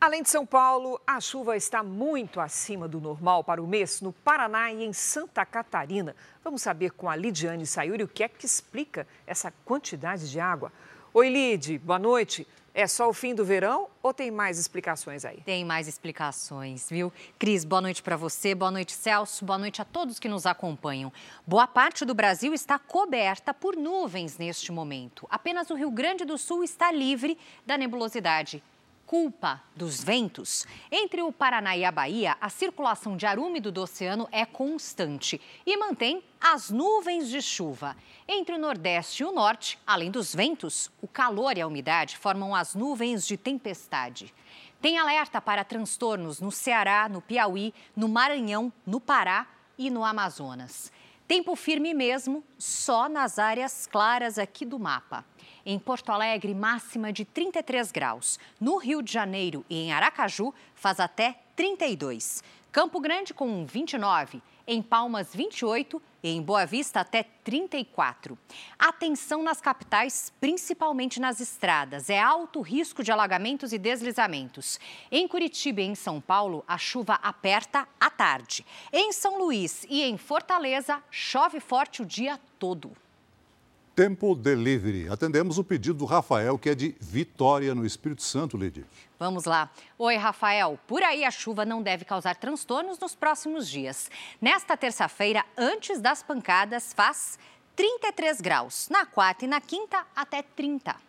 [0.00, 4.12] Além de São Paulo, a chuva está muito acima do normal para o mês no
[4.12, 6.14] Paraná e em Santa Catarina.
[6.44, 10.72] Vamos saber com a Lidiane Sayuri o que é que explica essa quantidade de água.
[11.12, 12.46] Oi, Lid, boa noite.
[12.78, 15.40] É só o fim do verão ou tem mais explicações aí?
[15.46, 17.10] Tem mais explicações, viu?
[17.38, 21.10] Cris, boa noite para você, boa noite, Celso, boa noite a todos que nos acompanham.
[21.46, 25.26] Boa parte do Brasil está coberta por nuvens neste momento.
[25.30, 28.62] Apenas o Rio Grande do Sul está livre da nebulosidade
[29.06, 30.66] culpa dos ventos.
[30.90, 35.40] Entre o Paraná e a Bahia, a circulação de ar úmido do oceano é constante
[35.64, 37.96] e mantém as nuvens de chuva.
[38.28, 42.54] Entre o Nordeste e o Norte, além dos ventos, o calor e a umidade formam
[42.54, 44.34] as nuvens de tempestade.
[44.80, 49.46] Tem alerta para transtornos no Ceará, no Piauí, no Maranhão, no Pará
[49.78, 50.92] e no Amazonas.
[51.26, 55.24] Tempo firme mesmo, só nas áreas claras aqui do mapa.
[55.68, 58.38] Em Porto Alegre, máxima de 33 graus.
[58.60, 62.40] No Rio de Janeiro e em Aracaju, faz até 32.
[62.70, 64.40] Campo Grande com 29.
[64.64, 68.38] Em Palmas, 28 e em Boa Vista até 34.
[68.78, 72.10] Atenção nas capitais, principalmente nas estradas.
[72.10, 74.78] É alto risco de alagamentos e deslizamentos.
[75.10, 78.64] Em Curitiba e em São Paulo, a chuva aperta à tarde.
[78.92, 82.92] Em São Luís e em Fortaleza, chove forte o dia todo.
[83.96, 85.08] Tempo Delivery.
[85.08, 88.84] Atendemos o pedido do Rafael, que é de Vitória, no Espírito Santo, Lidy.
[89.18, 89.70] Vamos lá.
[89.98, 90.78] Oi, Rafael.
[90.86, 94.10] Por aí a chuva não deve causar transtornos nos próximos dias.
[94.38, 97.38] Nesta terça-feira, antes das pancadas, faz
[97.74, 98.86] 33 graus.
[98.90, 101.05] Na quarta e na quinta, até 30.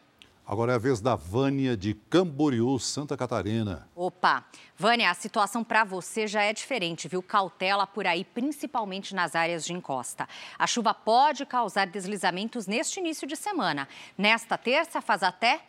[0.49, 3.85] Agora é a vez da Vânia de Camboriú, Santa Catarina.
[3.93, 4.45] Opa!
[4.77, 7.21] Vânia, a situação para você já é diferente, viu?
[7.21, 10.25] Cautela por aí, principalmente nas áreas de encosta.
[10.57, 13.89] A chuva pode causar deslizamentos neste início de semana.
[14.17, 15.59] Nesta terça, faz até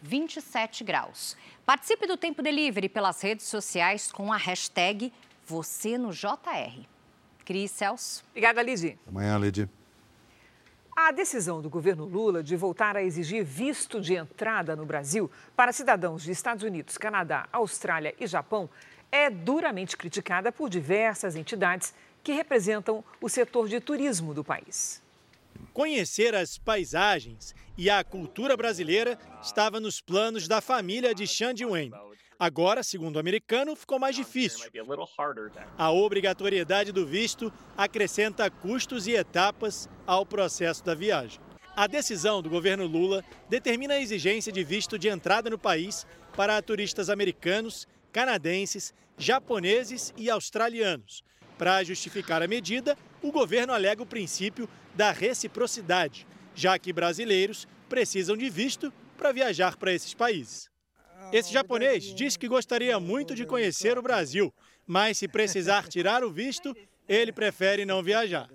[0.00, 1.36] 27 graus.
[1.66, 5.12] Participe do Tempo Delivery pelas redes sociais com a hashtag
[5.48, 6.86] Você no JR.
[7.44, 8.22] Cris Celso.
[8.30, 8.96] Obrigada, Lidy.
[9.04, 9.68] Amanhã, Lidy.
[11.00, 15.72] A decisão do governo Lula de voltar a exigir visto de entrada no Brasil para
[15.72, 18.68] cidadãos de Estados Unidos, Canadá, Austrália e Japão
[19.10, 25.00] é duramente criticada por diversas entidades que representam o setor de turismo do país.
[25.72, 31.92] Conhecer as paisagens e a cultura brasileira estava nos planos da família de Xande Wen.
[32.38, 34.70] Agora, segundo o americano, ficou mais difícil.
[35.76, 41.40] A obrigatoriedade do visto acrescenta custos e etapas ao processo da viagem.
[41.74, 46.62] A decisão do governo Lula determina a exigência de visto de entrada no país para
[46.62, 51.24] turistas americanos, canadenses, japoneses e australianos.
[51.56, 56.24] Para justificar a medida, o governo alega o princípio da reciprocidade,
[56.54, 60.70] já que brasileiros precisam de visto para viajar para esses países.
[61.30, 64.52] Esse japonês diz que gostaria muito de conhecer o Brasil,
[64.86, 66.74] mas se precisar tirar o visto,
[67.06, 68.48] ele prefere não viajar.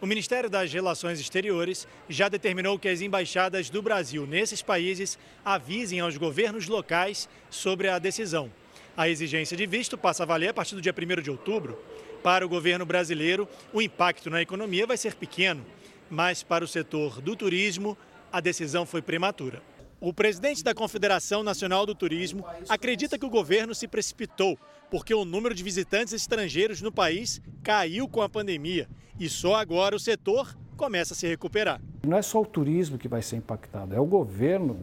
[0.00, 5.98] O Ministério das Relações Exteriores já determinou que as embaixadas do Brasil nesses países avisem
[5.98, 8.52] aos governos locais sobre a decisão.
[8.96, 11.76] A exigência de visto passa a valer a partir do dia 1 de outubro.
[12.22, 15.66] Para o governo brasileiro, o impacto na economia vai ser pequeno,
[16.08, 17.98] mas para o setor do turismo,
[18.30, 19.60] a decisão foi prematura.
[20.04, 24.58] O presidente da Confederação Nacional do Turismo acredita que o governo se precipitou
[24.90, 29.94] porque o número de visitantes estrangeiros no país caiu com a pandemia e só agora
[29.94, 31.80] o setor começa a se recuperar.
[32.04, 34.76] Não é só o turismo que vai ser impactado, é o governo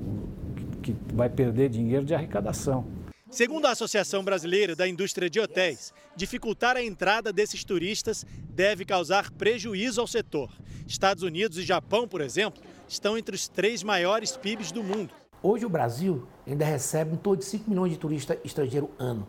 [0.82, 2.88] que vai perder dinheiro de arrecadação.
[3.30, 9.30] Segundo a Associação Brasileira da Indústria de Hotéis, dificultar a entrada desses turistas deve causar
[9.32, 10.50] prejuízo ao setor.
[10.88, 15.14] Estados Unidos e Japão, por exemplo, estão entre os três maiores PIBs do mundo.
[15.42, 19.28] Hoje o Brasil ainda recebe em torno de 5 milhões de turistas estrangeiros ano.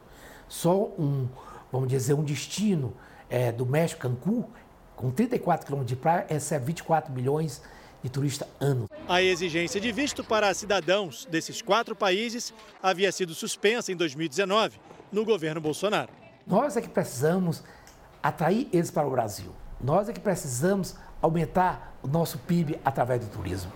[0.49, 1.29] Só um,
[1.70, 2.94] vamos dizer, um destino
[3.29, 4.44] é, do México, Cancún,
[4.96, 7.62] com 34 quilômetros de praia, recebe 24 milhões
[8.03, 8.89] de turistas ano.
[9.07, 14.80] A exigência de visto para cidadãos desses quatro países havia sido suspensa em 2019
[15.12, 16.11] no governo Bolsonaro.
[16.47, 17.62] Nós é que precisamos
[18.22, 19.53] atrair eles para o Brasil.
[19.80, 23.72] Nós é que precisamos aumentar o nosso PIB através do turismo.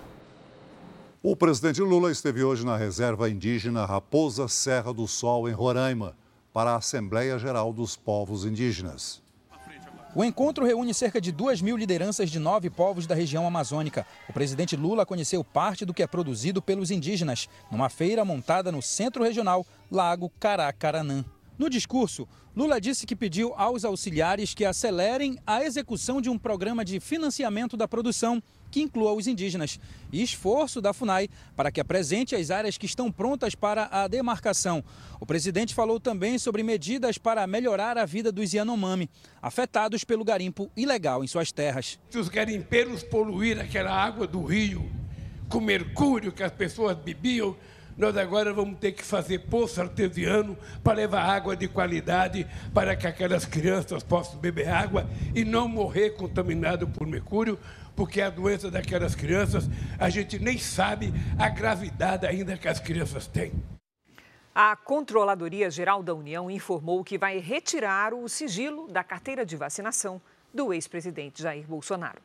[1.22, 6.14] O presidente Lula esteve hoje na reserva indígena Raposa Serra do Sol, em Roraima,
[6.52, 9.22] para a Assembleia Geral dos Povos Indígenas.
[10.14, 14.06] O encontro reúne cerca de 2 mil lideranças de nove povos da região amazônica.
[14.28, 18.80] O presidente Lula conheceu parte do que é produzido pelos indígenas, numa feira montada no
[18.80, 21.24] centro regional Lago Caracaranã.
[21.56, 22.26] No discurso,
[22.56, 27.76] Lula disse que pediu aos auxiliares que acelerem a execução de um programa de financiamento
[27.76, 28.42] da produção
[28.72, 29.78] que inclua os indígenas,
[30.12, 34.82] e esforço da FUNAI para que apresente as áreas que estão prontas para a demarcação.
[35.20, 39.08] O presidente falou também sobre medidas para melhorar a vida dos Yanomami,
[39.40, 42.00] afetados pelo garimpo ilegal em suas terras.
[42.10, 44.90] Se os garimpeiros poluir aquela água do rio
[45.48, 47.56] com mercúrio que as pessoas bebiam,
[47.96, 53.06] nós agora vamos ter que fazer poço artesiano para levar água de qualidade para que
[53.06, 57.58] aquelas crianças possam beber água e não morrer contaminado por mercúrio,
[57.94, 59.68] porque a doença daquelas crianças,
[59.98, 63.52] a gente nem sabe a gravidade ainda que as crianças têm.
[64.54, 70.20] A Controladoria Geral da União informou que vai retirar o sigilo da carteira de vacinação
[70.52, 72.20] do ex-presidente Jair Bolsonaro.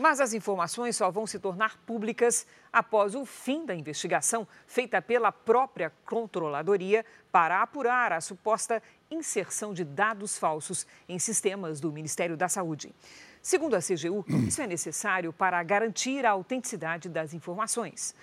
[0.00, 5.30] Mas as informações só vão se tornar públicas após o fim da investigação feita pela
[5.30, 12.48] própria Controladoria para apurar a suposta inserção de dados falsos em sistemas do Ministério da
[12.48, 12.94] Saúde.
[13.42, 18.14] Segundo a CGU, isso é necessário para garantir a autenticidade das informações.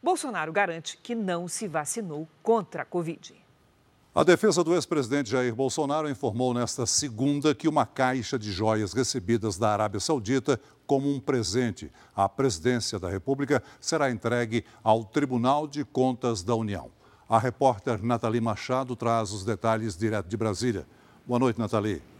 [0.00, 3.43] Bolsonaro garante que não se vacinou contra a Covid.
[4.16, 9.58] A defesa do ex-presidente Jair Bolsonaro informou nesta segunda que uma caixa de joias recebidas
[9.58, 15.84] da Arábia Saudita como um presente à presidência da República será entregue ao Tribunal de
[15.84, 16.92] Contas da União.
[17.28, 20.86] A repórter Nathalie Machado traz os detalhes direto de Brasília.
[21.26, 22.13] Boa noite, Nathalie.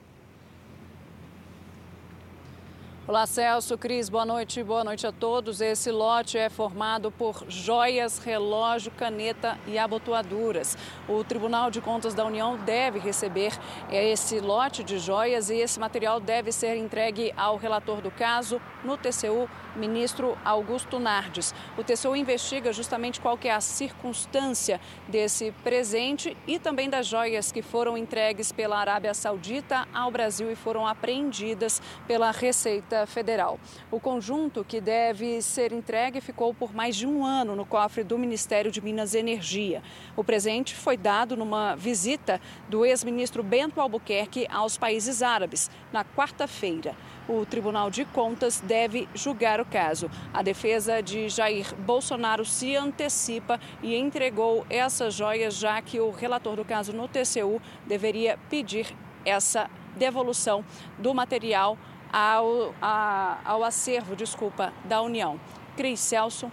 [3.06, 5.60] Olá, Celso, Cris, boa noite, boa noite a todos.
[5.60, 10.74] Esse lote é formado por joias, relógio, caneta e abotoaduras.
[11.06, 13.52] O Tribunal de Contas da União deve receber
[13.92, 18.96] esse lote de joias e esse material deve ser entregue ao relator do caso no
[18.96, 21.54] TCU, ministro Augusto Nardes.
[21.76, 27.62] O TCU investiga justamente qual é a circunstância desse presente e também das joias que
[27.62, 33.58] foram entregues pela Arábia Saudita ao Brasil e foram apreendidas pela Receita Federal.
[33.90, 38.18] O conjunto que deve ser entregue ficou por mais de um ano no cofre do
[38.18, 39.82] Ministério de Minas e Energia.
[40.16, 46.96] O presente foi dado numa visita do ex-ministro Bento Albuquerque aos países árabes, na quarta-feira.
[47.26, 50.10] O Tribunal de Contas deve julgar o caso.
[50.32, 56.56] A defesa de Jair Bolsonaro se antecipa e entregou essas joias, já que o relator
[56.56, 58.94] do caso no TCU deveria pedir
[59.24, 60.62] essa devolução
[60.98, 61.78] do material
[62.12, 65.40] ao, a, ao acervo, desculpa, da União.
[65.76, 66.52] Cris Celso.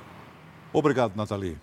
[0.72, 1.58] Obrigado, Nathalie.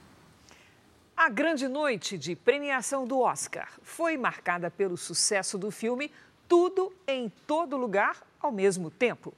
[1.17, 6.13] A grande noite de premiação do Oscar foi marcada pelo sucesso do filme
[6.47, 9.33] Tudo em Todo Lugar ao mesmo tempo.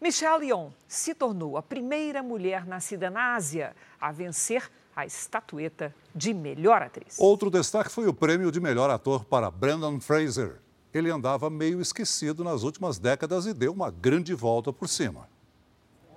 [0.00, 6.34] Michelle Yeoh se tornou a primeira mulher nascida na Ásia a vencer a estatueta de
[6.34, 7.18] melhor atriz.
[7.18, 10.60] Outro destaque foi o prêmio de melhor ator para Brandon Fraser
[10.92, 15.28] ele andava meio esquecido nas últimas décadas e deu uma grande volta por cima.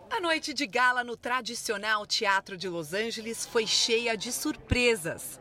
[0.09, 5.39] A noite de gala no tradicional Teatro de Los Angeles foi cheia de surpresas.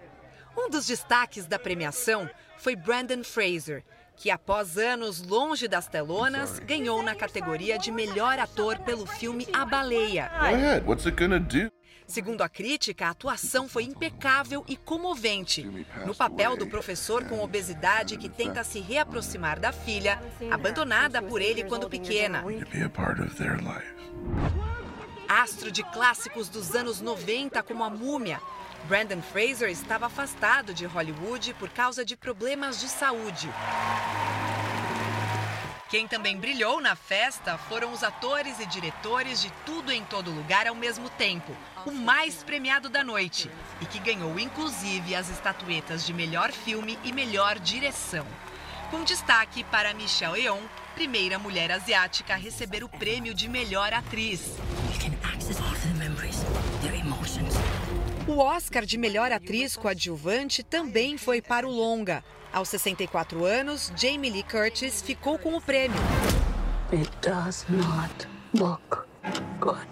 [0.57, 3.85] Um dos destaques da premiação foi Brandon Fraser,
[4.17, 9.65] que após anos longe das telonas, ganhou na categoria de melhor ator pelo filme A
[9.65, 10.31] Baleia.
[12.07, 15.65] Segundo a crítica, a atuação foi impecável e comovente.
[16.07, 21.65] No papel do professor com obesidade que tenta se reaproximar da filha, abandonada por ele
[21.65, 22.45] quando pequena.
[25.27, 28.41] Astro de clássicos dos anos 90 como A Múmia,
[28.87, 33.49] Brandon Fraser estava afastado de Hollywood por causa de problemas de saúde.
[35.89, 40.67] Quem também brilhou na festa foram os atores e diretores de Tudo em Todo Lugar
[40.67, 41.57] ao mesmo tempo,
[41.87, 47.13] o mais premiado da noite, e que ganhou inclusive as estatuetas de melhor filme e
[47.13, 48.27] melhor direção.
[48.91, 50.61] Com destaque para Michelle Yeoh,
[50.95, 54.59] primeira mulher asiática a receber o prêmio de melhor atriz.
[58.35, 62.25] O Oscar de melhor atriz coadjuvante também foi para o longa.
[62.53, 65.97] Aos 64 anos, Jamie Lee Curtis ficou com o prêmio.
[66.93, 69.07] It does not look
[69.61, 69.87] good.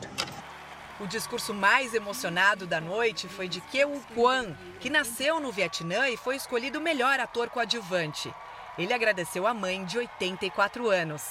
[0.99, 6.17] O discurso mais emocionado da noite foi de Keu Kwan, que nasceu no Vietnã e
[6.17, 8.35] foi escolhido o melhor ator coadjuvante.
[8.77, 11.23] Ele agradeceu a mãe de 84 anos.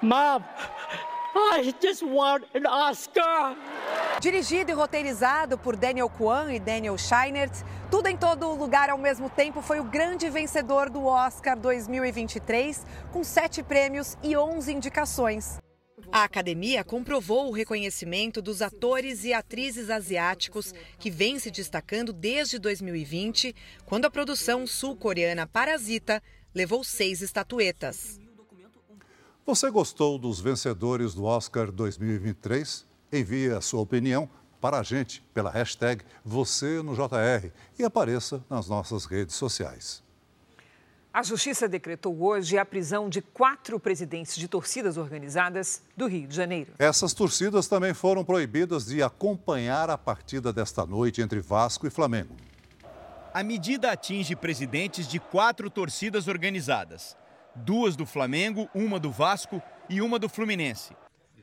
[0.00, 0.40] Mom,
[1.34, 3.56] I just want an Oscar.
[4.20, 7.52] Dirigido e roteirizado por Daniel Kwan e Daniel Scheinert,
[7.90, 13.24] Tudo em Todo Lugar ao mesmo tempo foi o grande vencedor do Oscar 2023, com
[13.24, 15.58] sete prêmios e 11 indicações.
[16.10, 22.58] A academia comprovou o reconhecimento dos atores e atrizes asiáticos que vem se destacando desde
[22.58, 23.54] 2020,
[23.86, 26.22] quando a produção sul-coreana Parasita
[26.54, 28.21] levou seis estatuetas.
[29.44, 32.86] Você gostou dos vencedores do Oscar 2023?
[33.12, 34.30] Envie a sua opinião
[34.60, 40.00] para a gente pela hashtag você no JR e apareça nas nossas redes sociais.
[41.12, 46.36] A Justiça decretou hoje a prisão de quatro presidentes de torcidas organizadas do Rio de
[46.36, 46.74] Janeiro.
[46.78, 52.36] Essas torcidas também foram proibidas de acompanhar a partida desta noite entre Vasco e Flamengo.
[53.34, 57.16] A medida atinge presidentes de quatro torcidas organizadas:
[57.54, 60.94] duas do Flamengo, uma do Vasco e uma do Fluminense.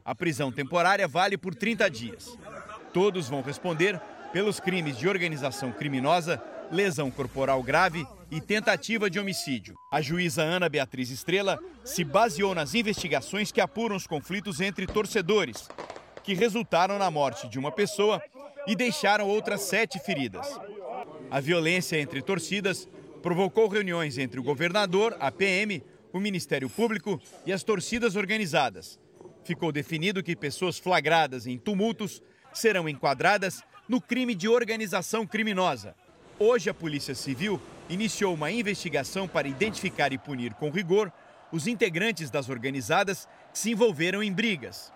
[0.03, 2.37] A prisão temporária vale por 30 dias.
[2.93, 3.99] Todos vão responder
[4.33, 6.41] pelos crimes de organização criminosa,
[6.71, 9.75] lesão corporal grave e tentativa de homicídio.
[9.91, 15.67] A juíza Ana Beatriz Estrela se baseou nas investigações que apuram os conflitos entre torcedores,
[16.23, 18.21] que resultaram na morte de uma pessoa
[18.67, 20.59] e deixaram outras sete feridas.
[21.31, 22.87] A violência entre torcidas
[23.21, 28.99] provocou reuniões entre o governador, a PM, o Ministério Público e as torcidas organizadas
[29.43, 32.21] ficou definido que pessoas flagradas em tumultos
[32.53, 35.95] serão enquadradas no crime de organização criminosa.
[36.37, 41.11] Hoje, a Polícia Civil iniciou uma investigação para identificar e punir com rigor
[41.51, 44.93] os integrantes das organizadas que se envolveram em brigas.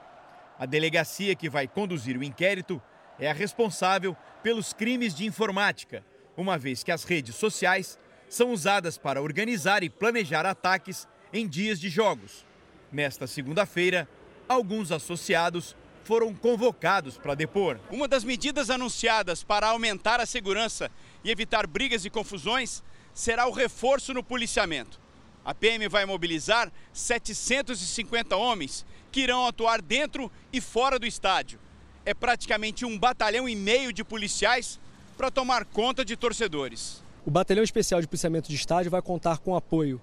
[0.59, 2.81] A delegacia que vai conduzir o inquérito
[3.19, 6.03] é a responsável pelos crimes de informática,
[6.37, 7.97] uma vez que as redes sociais
[8.33, 12.43] são usadas para organizar e planejar ataques em dias de jogos.
[12.91, 14.09] Nesta segunda-feira,
[14.49, 17.79] alguns associados foram convocados para depor.
[17.91, 20.89] Uma das medidas anunciadas para aumentar a segurança
[21.23, 22.81] e evitar brigas e confusões
[23.13, 24.99] será o reforço no policiamento.
[25.45, 31.59] A PM vai mobilizar 750 homens que irão atuar dentro e fora do estádio.
[32.03, 34.79] É praticamente um batalhão e meio de policiais
[35.15, 37.03] para tomar conta de torcedores.
[37.25, 40.01] O Batalhão Especial de Policiamento de Estádio vai contar com apoio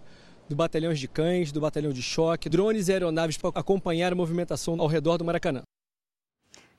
[0.49, 4.81] do batalhão de cães, do batalhão de choque, drones e aeronaves para acompanhar a movimentação
[4.81, 5.63] ao redor do Maracanã.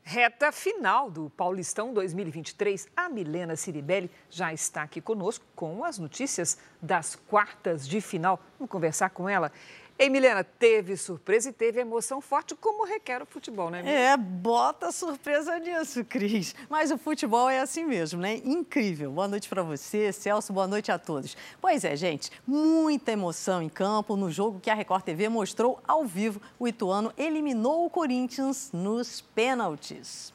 [0.02, 2.88] Reta final do Paulistão 2023.
[2.96, 8.40] A Milena Ciribelli já está aqui conosco com as notícias das quartas de final.
[8.58, 9.52] Vamos conversar com ela.
[9.98, 13.82] Ei, Milena, teve surpresa e teve emoção forte, como requer o futebol, né?
[13.82, 13.98] Milena?
[13.98, 16.54] É, bota surpresa nisso, Cris.
[16.68, 18.40] Mas o futebol é assim mesmo, né?
[18.44, 19.12] Incrível.
[19.12, 21.36] Boa noite para você, Celso, boa noite a todos.
[21.60, 26.04] Pois é, gente, muita emoção em campo no jogo que a Record TV mostrou ao
[26.04, 26.40] vivo.
[26.58, 30.32] O Ituano eliminou o Corinthians nos pênaltis.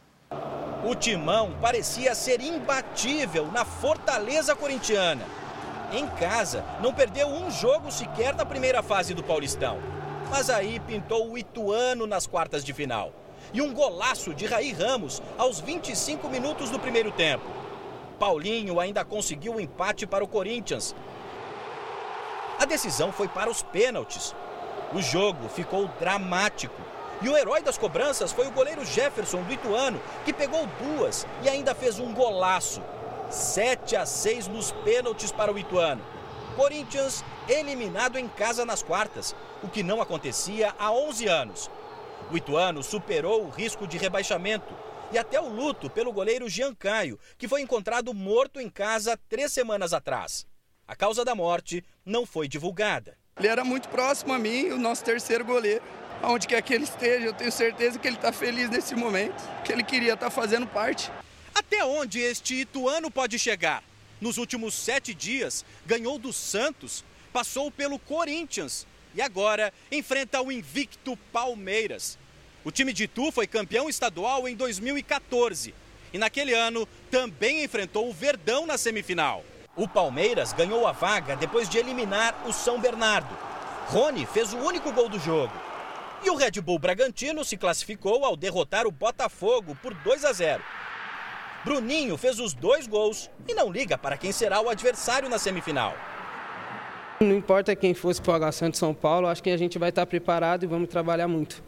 [0.86, 5.26] O timão parecia ser imbatível na fortaleza corintiana
[5.92, 9.80] em casa, não perdeu um jogo sequer na primeira fase do Paulistão.
[10.30, 13.14] Mas aí pintou o Ituano nas quartas de final.
[13.54, 17.46] E um golaço de Raí Ramos aos 25 minutos do primeiro tempo.
[18.20, 20.94] Paulinho ainda conseguiu o um empate para o Corinthians.
[22.60, 24.36] A decisão foi para os pênaltis.
[24.94, 26.82] O jogo ficou dramático.
[27.22, 31.50] E o herói das cobranças foi o goleiro Jefferson do Ituano, que pegou duas e
[31.50, 32.82] ainda fez um golaço.
[33.30, 36.03] 7 a 6 nos pênaltis para o Ituano.
[36.55, 41.71] Corinthians eliminado em casa nas quartas, o que não acontecia há 11 anos.
[42.32, 44.73] O Ituano superou o risco de rebaixamento
[45.11, 49.53] e até o luto pelo goleiro Jean Caio, que foi encontrado morto em casa três
[49.53, 50.45] semanas atrás.
[50.88, 53.17] A causa da morte não foi divulgada.
[53.38, 55.84] Ele era muito próximo a mim, o nosso terceiro goleiro.
[56.21, 59.71] Aonde quer que ele esteja, eu tenho certeza que ele está feliz nesse momento, que
[59.71, 61.11] ele queria estar tá fazendo parte.
[61.58, 63.84] Até onde este Ituano pode chegar?
[64.22, 67.03] Nos últimos sete dias, ganhou do Santos,
[67.34, 68.86] passou pelo Corinthians
[69.16, 72.16] e agora enfrenta o invicto Palmeiras.
[72.64, 75.74] O time de Itu foi campeão estadual em 2014
[76.14, 79.43] e naquele ano também enfrentou o Verdão na semifinal.
[79.76, 83.36] O Palmeiras ganhou a vaga depois de eliminar o São Bernardo.
[83.88, 85.53] Rony fez o único gol do jogo.
[86.24, 90.64] E o Red Bull Bragantino se classificou ao derrotar o Botafogo por 2 a 0.
[91.68, 95.93] Bruninho fez os dois gols e não liga para quem será o adversário na semifinal.
[97.20, 99.89] Não importa quem fosse para o Água de São Paulo, acho que a gente vai
[99.89, 101.61] estar preparado e vamos trabalhar muito.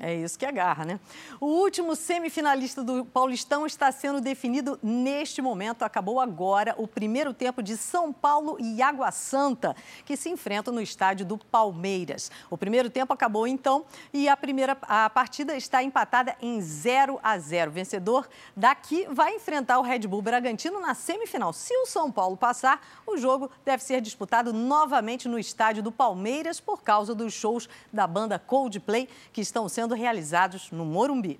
[0.00, 0.98] É isso que agarra, né?
[1.40, 5.84] O último semifinalista do Paulistão está sendo definido neste momento.
[5.84, 10.80] Acabou agora o primeiro tempo de São Paulo e Água Santa, que se enfrentam no
[10.80, 12.28] estádio do Palmeiras.
[12.50, 17.38] O primeiro tempo acabou então e a primeira a partida está empatada em 0 a
[17.38, 17.70] 0.
[17.70, 21.52] O vencedor daqui vai enfrentar o Red Bull Bragantino na semifinal.
[21.52, 26.58] Se o São Paulo passar, o jogo deve ser disputado novamente no estádio do Palmeiras
[26.58, 31.38] por causa dos shows da banda Coldplay que estão sendo sendo realizados no Morumbi.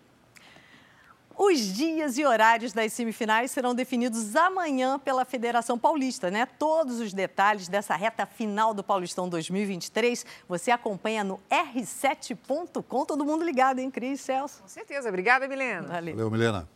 [1.36, 6.46] Os dias e horários das semifinais serão definidos amanhã pela Federação Paulista, né?
[6.46, 13.04] Todos os detalhes dessa reta final do Paulistão 2023 você acompanha no r7.com.
[13.04, 14.62] Todo mundo ligado, hein, Cris Celso?
[14.62, 15.08] Com certeza.
[15.08, 15.88] Obrigada, Milena.
[15.88, 16.14] Valeu.
[16.14, 16.68] Valeu, Milena.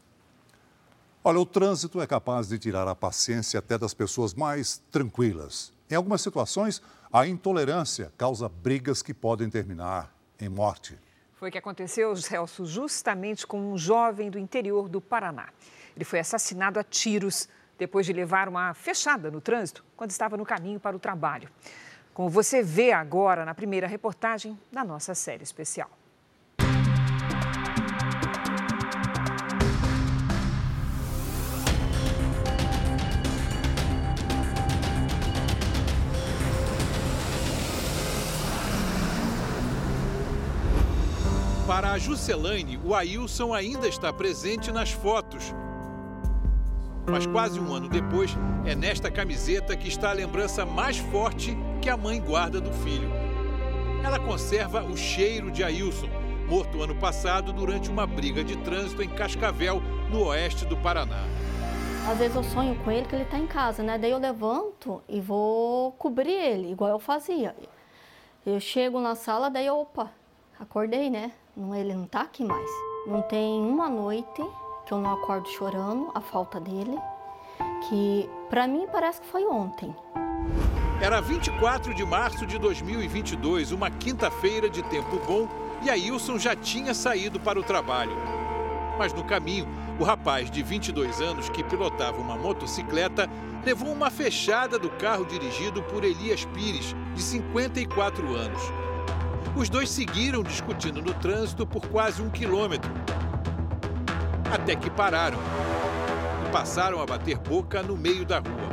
[1.22, 5.72] Olha, o trânsito é capaz de tirar a paciência até das pessoas mais tranquilas.
[5.88, 10.98] Em algumas situações, a intolerância causa brigas que podem terminar em morte.
[11.39, 15.51] Foi o que aconteceu, Celso, justamente com um jovem do interior do Paraná.
[15.95, 20.45] Ele foi assassinado a tiros depois de levar uma fechada no trânsito quando estava no
[20.45, 21.49] caminho para o trabalho.
[22.12, 25.89] Como você vê agora na primeira reportagem da nossa série especial.
[41.89, 45.55] A Juscelane, o Ailson ainda está presente nas fotos.
[47.07, 48.36] Mas quase um ano depois,
[48.66, 53.09] é nesta camiseta que está a lembrança mais forte que a mãe guarda do filho.
[54.05, 56.11] Ela conserva o cheiro de Ailson,
[56.47, 59.80] morto ano passado durante uma briga de trânsito em Cascavel,
[60.11, 61.24] no oeste do Paraná.
[62.07, 63.97] Às vezes eu sonho com ele que ele está em casa, né?
[63.97, 67.57] Daí eu levanto e vou cobrir ele, igual eu fazia.
[68.45, 70.12] Eu chego na sala, daí opa,
[70.61, 71.32] acordei, né?
[71.59, 72.70] Não, ele não tá aqui mais.
[73.04, 74.40] Não tem uma noite
[74.86, 76.96] que eu não acordo chorando a falta dele,
[77.88, 79.92] que para mim parece que foi ontem.
[81.02, 85.48] Era 24 de março de 2022, uma quinta-feira de tempo bom,
[85.82, 88.16] e Ailson já tinha saído para o trabalho.
[88.96, 89.66] Mas no caminho,
[89.98, 93.28] o rapaz de 22 anos que pilotava uma motocicleta
[93.66, 98.88] levou uma fechada do carro dirigido por Elias Pires, de 54 anos.
[99.59, 102.88] Os dois seguiram discutindo no trânsito por quase um quilômetro.
[104.54, 105.40] Até que pararam
[106.46, 108.68] e passaram a bater boca no meio da rua.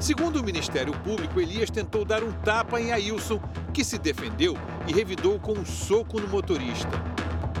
[0.00, 3.38] Segundo o Ministério Público, Elias tentou dar um tapa em Ailson,
[3.74, 4.56] que se defendeu
[4.86, 6.88] e revidou com um soco no motorista.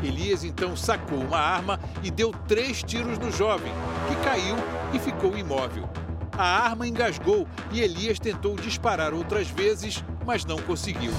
[0.02, 3.72] Elias então sacou uma arma e deu três tiros no jovem,
[4.08, 4.56] que caiu
[4.94, 5.86] e ficou imóvel.
[6.32, 11.12] A arma engasgou e Elias tentou disparar outras vezes, mas não conseguiu.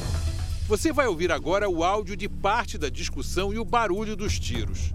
[0.70, 4.94] Você vai ouvir agora o áudio de parte da discussão e o barulho dos tiros.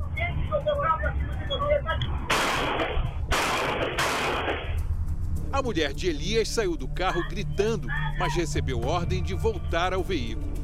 [5.52, 7.88] A mulher de Elias saiu do carro gritando,
[8.20, 10.54] mas recebeu ordem de voltar ao veículo.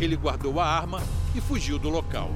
[0.00, 1.02] Ele guardou a arma
[1.34, 2.30] e fugiu do local.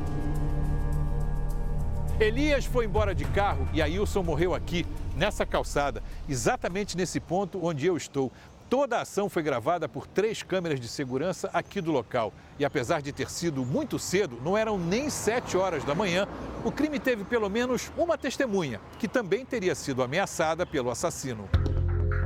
[2.20, 4.84] Elias foi embora de carro e Ailson morreu aqui,
[5.16, 8.30] nessa calçada, exatamente nesse ponto onde eu estou.
[8.72, 12.32] Toda a ação foi gravada por três câmeras de segurança aqui do local.
[12.58, 16.26] E apesar de ter sido muito cedo, não eram nem sete horas da manhã,
[16.64, 21.50] o crime teve pelo menos uma testemunha, que também teria sido ameaçada pelo assassino.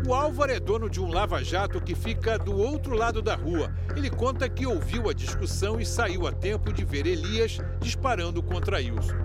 [0.06, 3.74] O Álvaro é dono de um lava-jato que fica do outro lado da rua.
[3.96, 8.76] Ele conta que ouviu a discussão e saiu a tempo de ver Elias disparando contra
[8.76, 9.16] Wilson.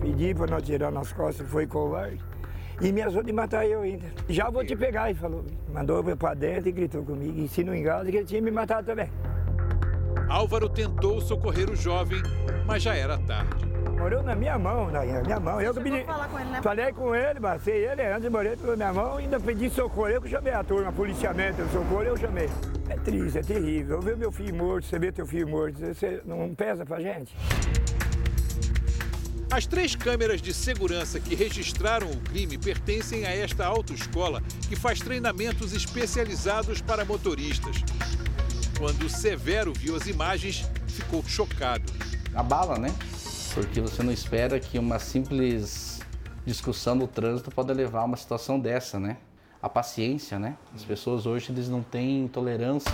[0.00, 2.18] Pedi para não tirar nas costas, foi covarde.
[2.80, 4.06] E me ajuda de matar eu ainda.
[4.28, 5.44] Já vou te pegar, ele falou.
[5.72, 7.40] Mandou eu para dentro e gritou comigo.
[7.40, 9.10] E se não engano, que ele tinha me matado também.
[10.28, 12.22] Álvaro tentou socorrer o jovem,
[12.66, 13.66] mas já era tarde.
[13.98, 15.60] Morreu na minha mão, na minha mão.
[15.60, 16.62] Eu que pedi, com ele, né?
[16.62, 20.08] Falei com ele, bacei ele antes de morrer pela minha mão, ainda pedi socorro.
[20.08, 22.48] Eu que chamei a turma, policiamento, socorro, eu chamei.
[22.88, 24.00] É triste, é terrível.
[24.00, 27.34] Ver meu filho morto, você vê teu filho morto, você não pesa pra gente?
[29.50, 35.00] As três câmeras de segurança que registraram o crime pertencem a esta autoescola que faz
[35.00, 37.76] treinamentos especializados para motoristas.
[38.78, 41.90] Quando Severo viu as imagens, ficou chocado.
[42.34, 42.94] Abala, né?
[43.54, 45.98] Porque você não espera que uma simples
[46.44, 49.16] discussão no trânsito pode levar a uma situação dessa, né?
[49.62, 50.58] A paciência, né?
[50.74, 52.92] As pessoas hoje eles não têm tolerância.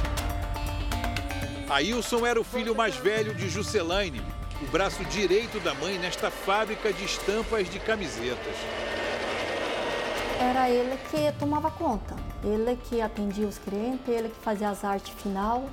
[1.69, 4.23] Ailson era o filho mais velho de Juscelaine,
[4.65, 8.57] o braço direito da mãe nesta fábrica de estampas de camisetas.
[10.41, 15.15] Era ele que tomava conta, ele que atendia os clientes, ele que fazia as artes
[15.21, 15.69] final,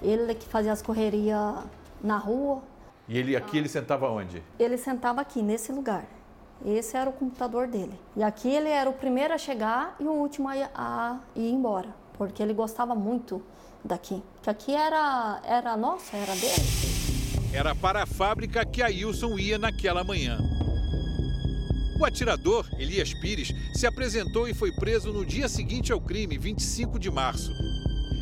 [0.00, 1.64] ele que fazia as correrias
[2.02, 2.62] na rua.
[3.06, 4.42] E ele aqui ele sentava onde?
[4.58, 6.04] Ele sentava aqui, nesse lugar.
[6.64, 7.98] Esse era o computador dele.
[8.16, 11.94] E aqui ele era o primeiro a chegar e o último a, a ir embora.
[12.14, 13.42] Porque ele gostava muito
[13.84, 14.22] daqui.
[14.42, 17.01] Que aqui era, era nossa, era dele.
[17.52, 20.38] Era para a fábrica que a Wilson ia naquela manhã.
[21.98, 26.98] O atirador, Elias Pires, se apresentou e foi preso no dia seguinte ao crime, 25
[26.98, 27.52] de março.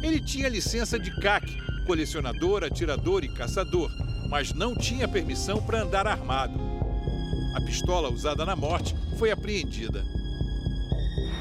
[0.03, 1.47] Ele tinha licença de CAC,
[1.87, 3.91] colecionador, atirador e caçador,
[4.29, 6.59] mas não tinha permissão para andar armado.
[7.55, 10.05] A pistola usada na morte foi apreendida.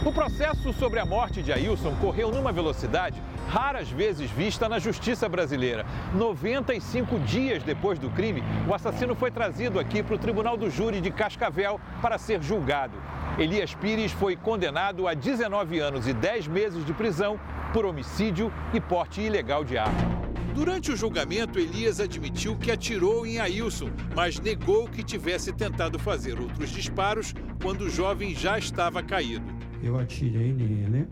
[0.05, 5.27] O processo sobre a morte de Ailson correu numa velocidade raras vezes vista na justiça
[5.27, 5.85] brasileira.
[6.13, 11.01] 95 dias depois do crime, o assassino foi trazido aqui para o Tribunal do Júri
[11.01, 13.01] de Cascavel para ser julgado.
[13.39, 17.39] Elias Pires foi condenado a 19 anos e 10 meses de prisão
[17.73, 20.19] por homicídio e porte ilegal de arma.
[20.53, 26.39] Durante o julgamento, Elias admitiu que atirou em Ailson, mas negou que tivesse tentado fazer
[26.39, 29.45] outros disparos quando o jovem já estava caído.
[29.81, 31.07] Eu atirei nele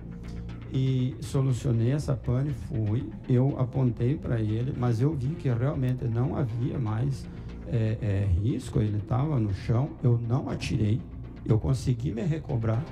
[0.71, 6.35] e solucionei essa pane, fui, eu apontei para ele, mas eu vi que realmente não
[6.35, 7.25] havia mais
[7.67, 11.01] é, é, risco, ele estava no chão, eu não atirei,
[11.45, 12.83] eu consegui me recobrar,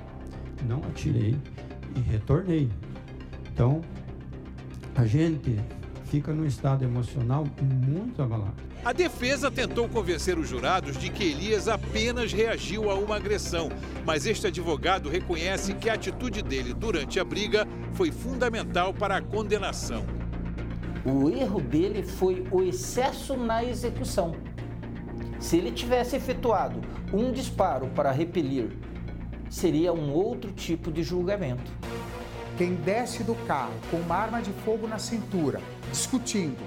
[0.66, 1.36] não atirei
[1.94, 2.68] e retornei.
[3.52, 3.80] Então,
[4.94, 5.58] a gente
[6.04, 8.65] fica num estado emocional muito abalado.
[8.84, 13.68] A defesa tentou convencer os jurados de que Elias apenas reagiu a uma agressão,
[14.04, 19.22] mas este advogado reconhece que a atitude dele durante a briga foi fundamental para a
[19.22, 20.06] condenação.
[21.04, 24.36] O erro dele foi o excesso na execução.
[25.38, 26.80] Se ele tivesse efetuado
[27.12, 28.70] um disparo para repelir,
[29.50, 31.70] seria um outro tipo de julgamento.
[32.56, 35.60] Quem desce do carro com uma arma de fogo na cintura,
[35.90, 36.64] discutindo,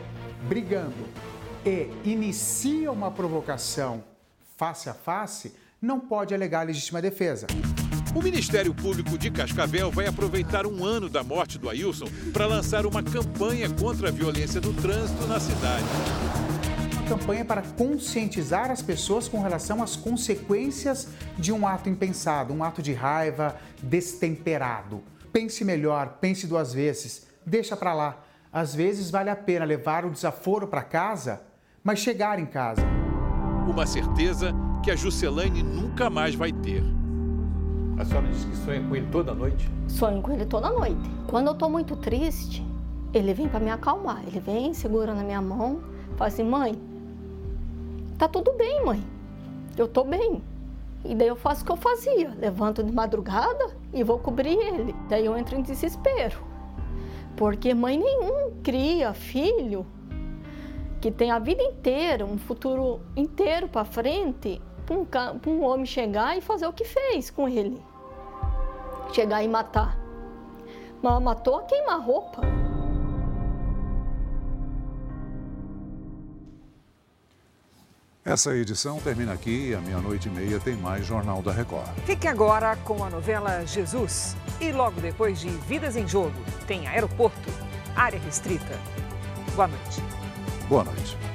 [0.48, 0.94] brigando,
[1.66, 4.04] e inicia uma provocação
[4.58, 7.48] face a face, não pode alegar legítima defesa.
[8.14, 12.86] O Ministério Público de Cascavel vai aproveitar um ano da morte do Ailson para lançar
[12.86, 15.86] uma campanha contra a violência no trânsito na cidade.
[16.94, 22.64] Uma campanha para conscientizar as pessoas com relação às consequências de um ato impensado, um
[22.64, 25.04] ato de raiva destemperado.
[25.32, 28.24] Pense melhor, pense duas vezes, deixa para lá.
[28.52, 31.48] Às vezes vale a pena levar o desaforo para casa
[31.84, 32.82] mas chegar em casa.
[33.68, 34.54] Uma certeza
[34.84, 36.84] que a Juscelane nunca mais vai ter.
[37.98, 39.70] A senhora disse que sonha com ele toda noite?
[39.88, 41.10] Sonho com ele toda noite.
[41.28, 42.66] Quando eu estou muito triste,
[43.14, 44.24] ele vem para me acalmar.
[44.26, 45.82] Ele vem, segura na minha mão,
[46.16, 46.80] fala assim: mãe,
[48.18, 49.04] tá tudo bem, mãe.
[49.78, 50.42] Eu tô bem.
[51.04, 54.96] E daí eu faço o que eu fazia: levanto de madrugada e vou cobrir ele.
[55.10, 56.38] Daí eu entro em desespero.
[57.36, 59.86] Porque mãe nenhum cria filho
[61.02, 65.08] que tem a vida inteira, um futuro inteiro para frente, para um,
[65.48, 67.82] um homem chegar e fazer o que fez com ele.
[69.14, 69.98] Chegar e matar.
[71.02, 72.42] Mas matou a queima-roupa.
[78.26, 79.74] Essa edição termina aqui.
[79.74, 81.90] À meia-noite e meia tem mais Jornal da Record.
[82.06, 84.36] Fique agora com a novela Jesus.
[84.60, 86.36] E logo depois de Vidas em Jogo,
[86.68, 87.50] tem Aeroporto,
[87.96, 88.78] Área Restrita.
[89.56, 90.19] Boa noite.
[90.70, 91.29] Boa noite.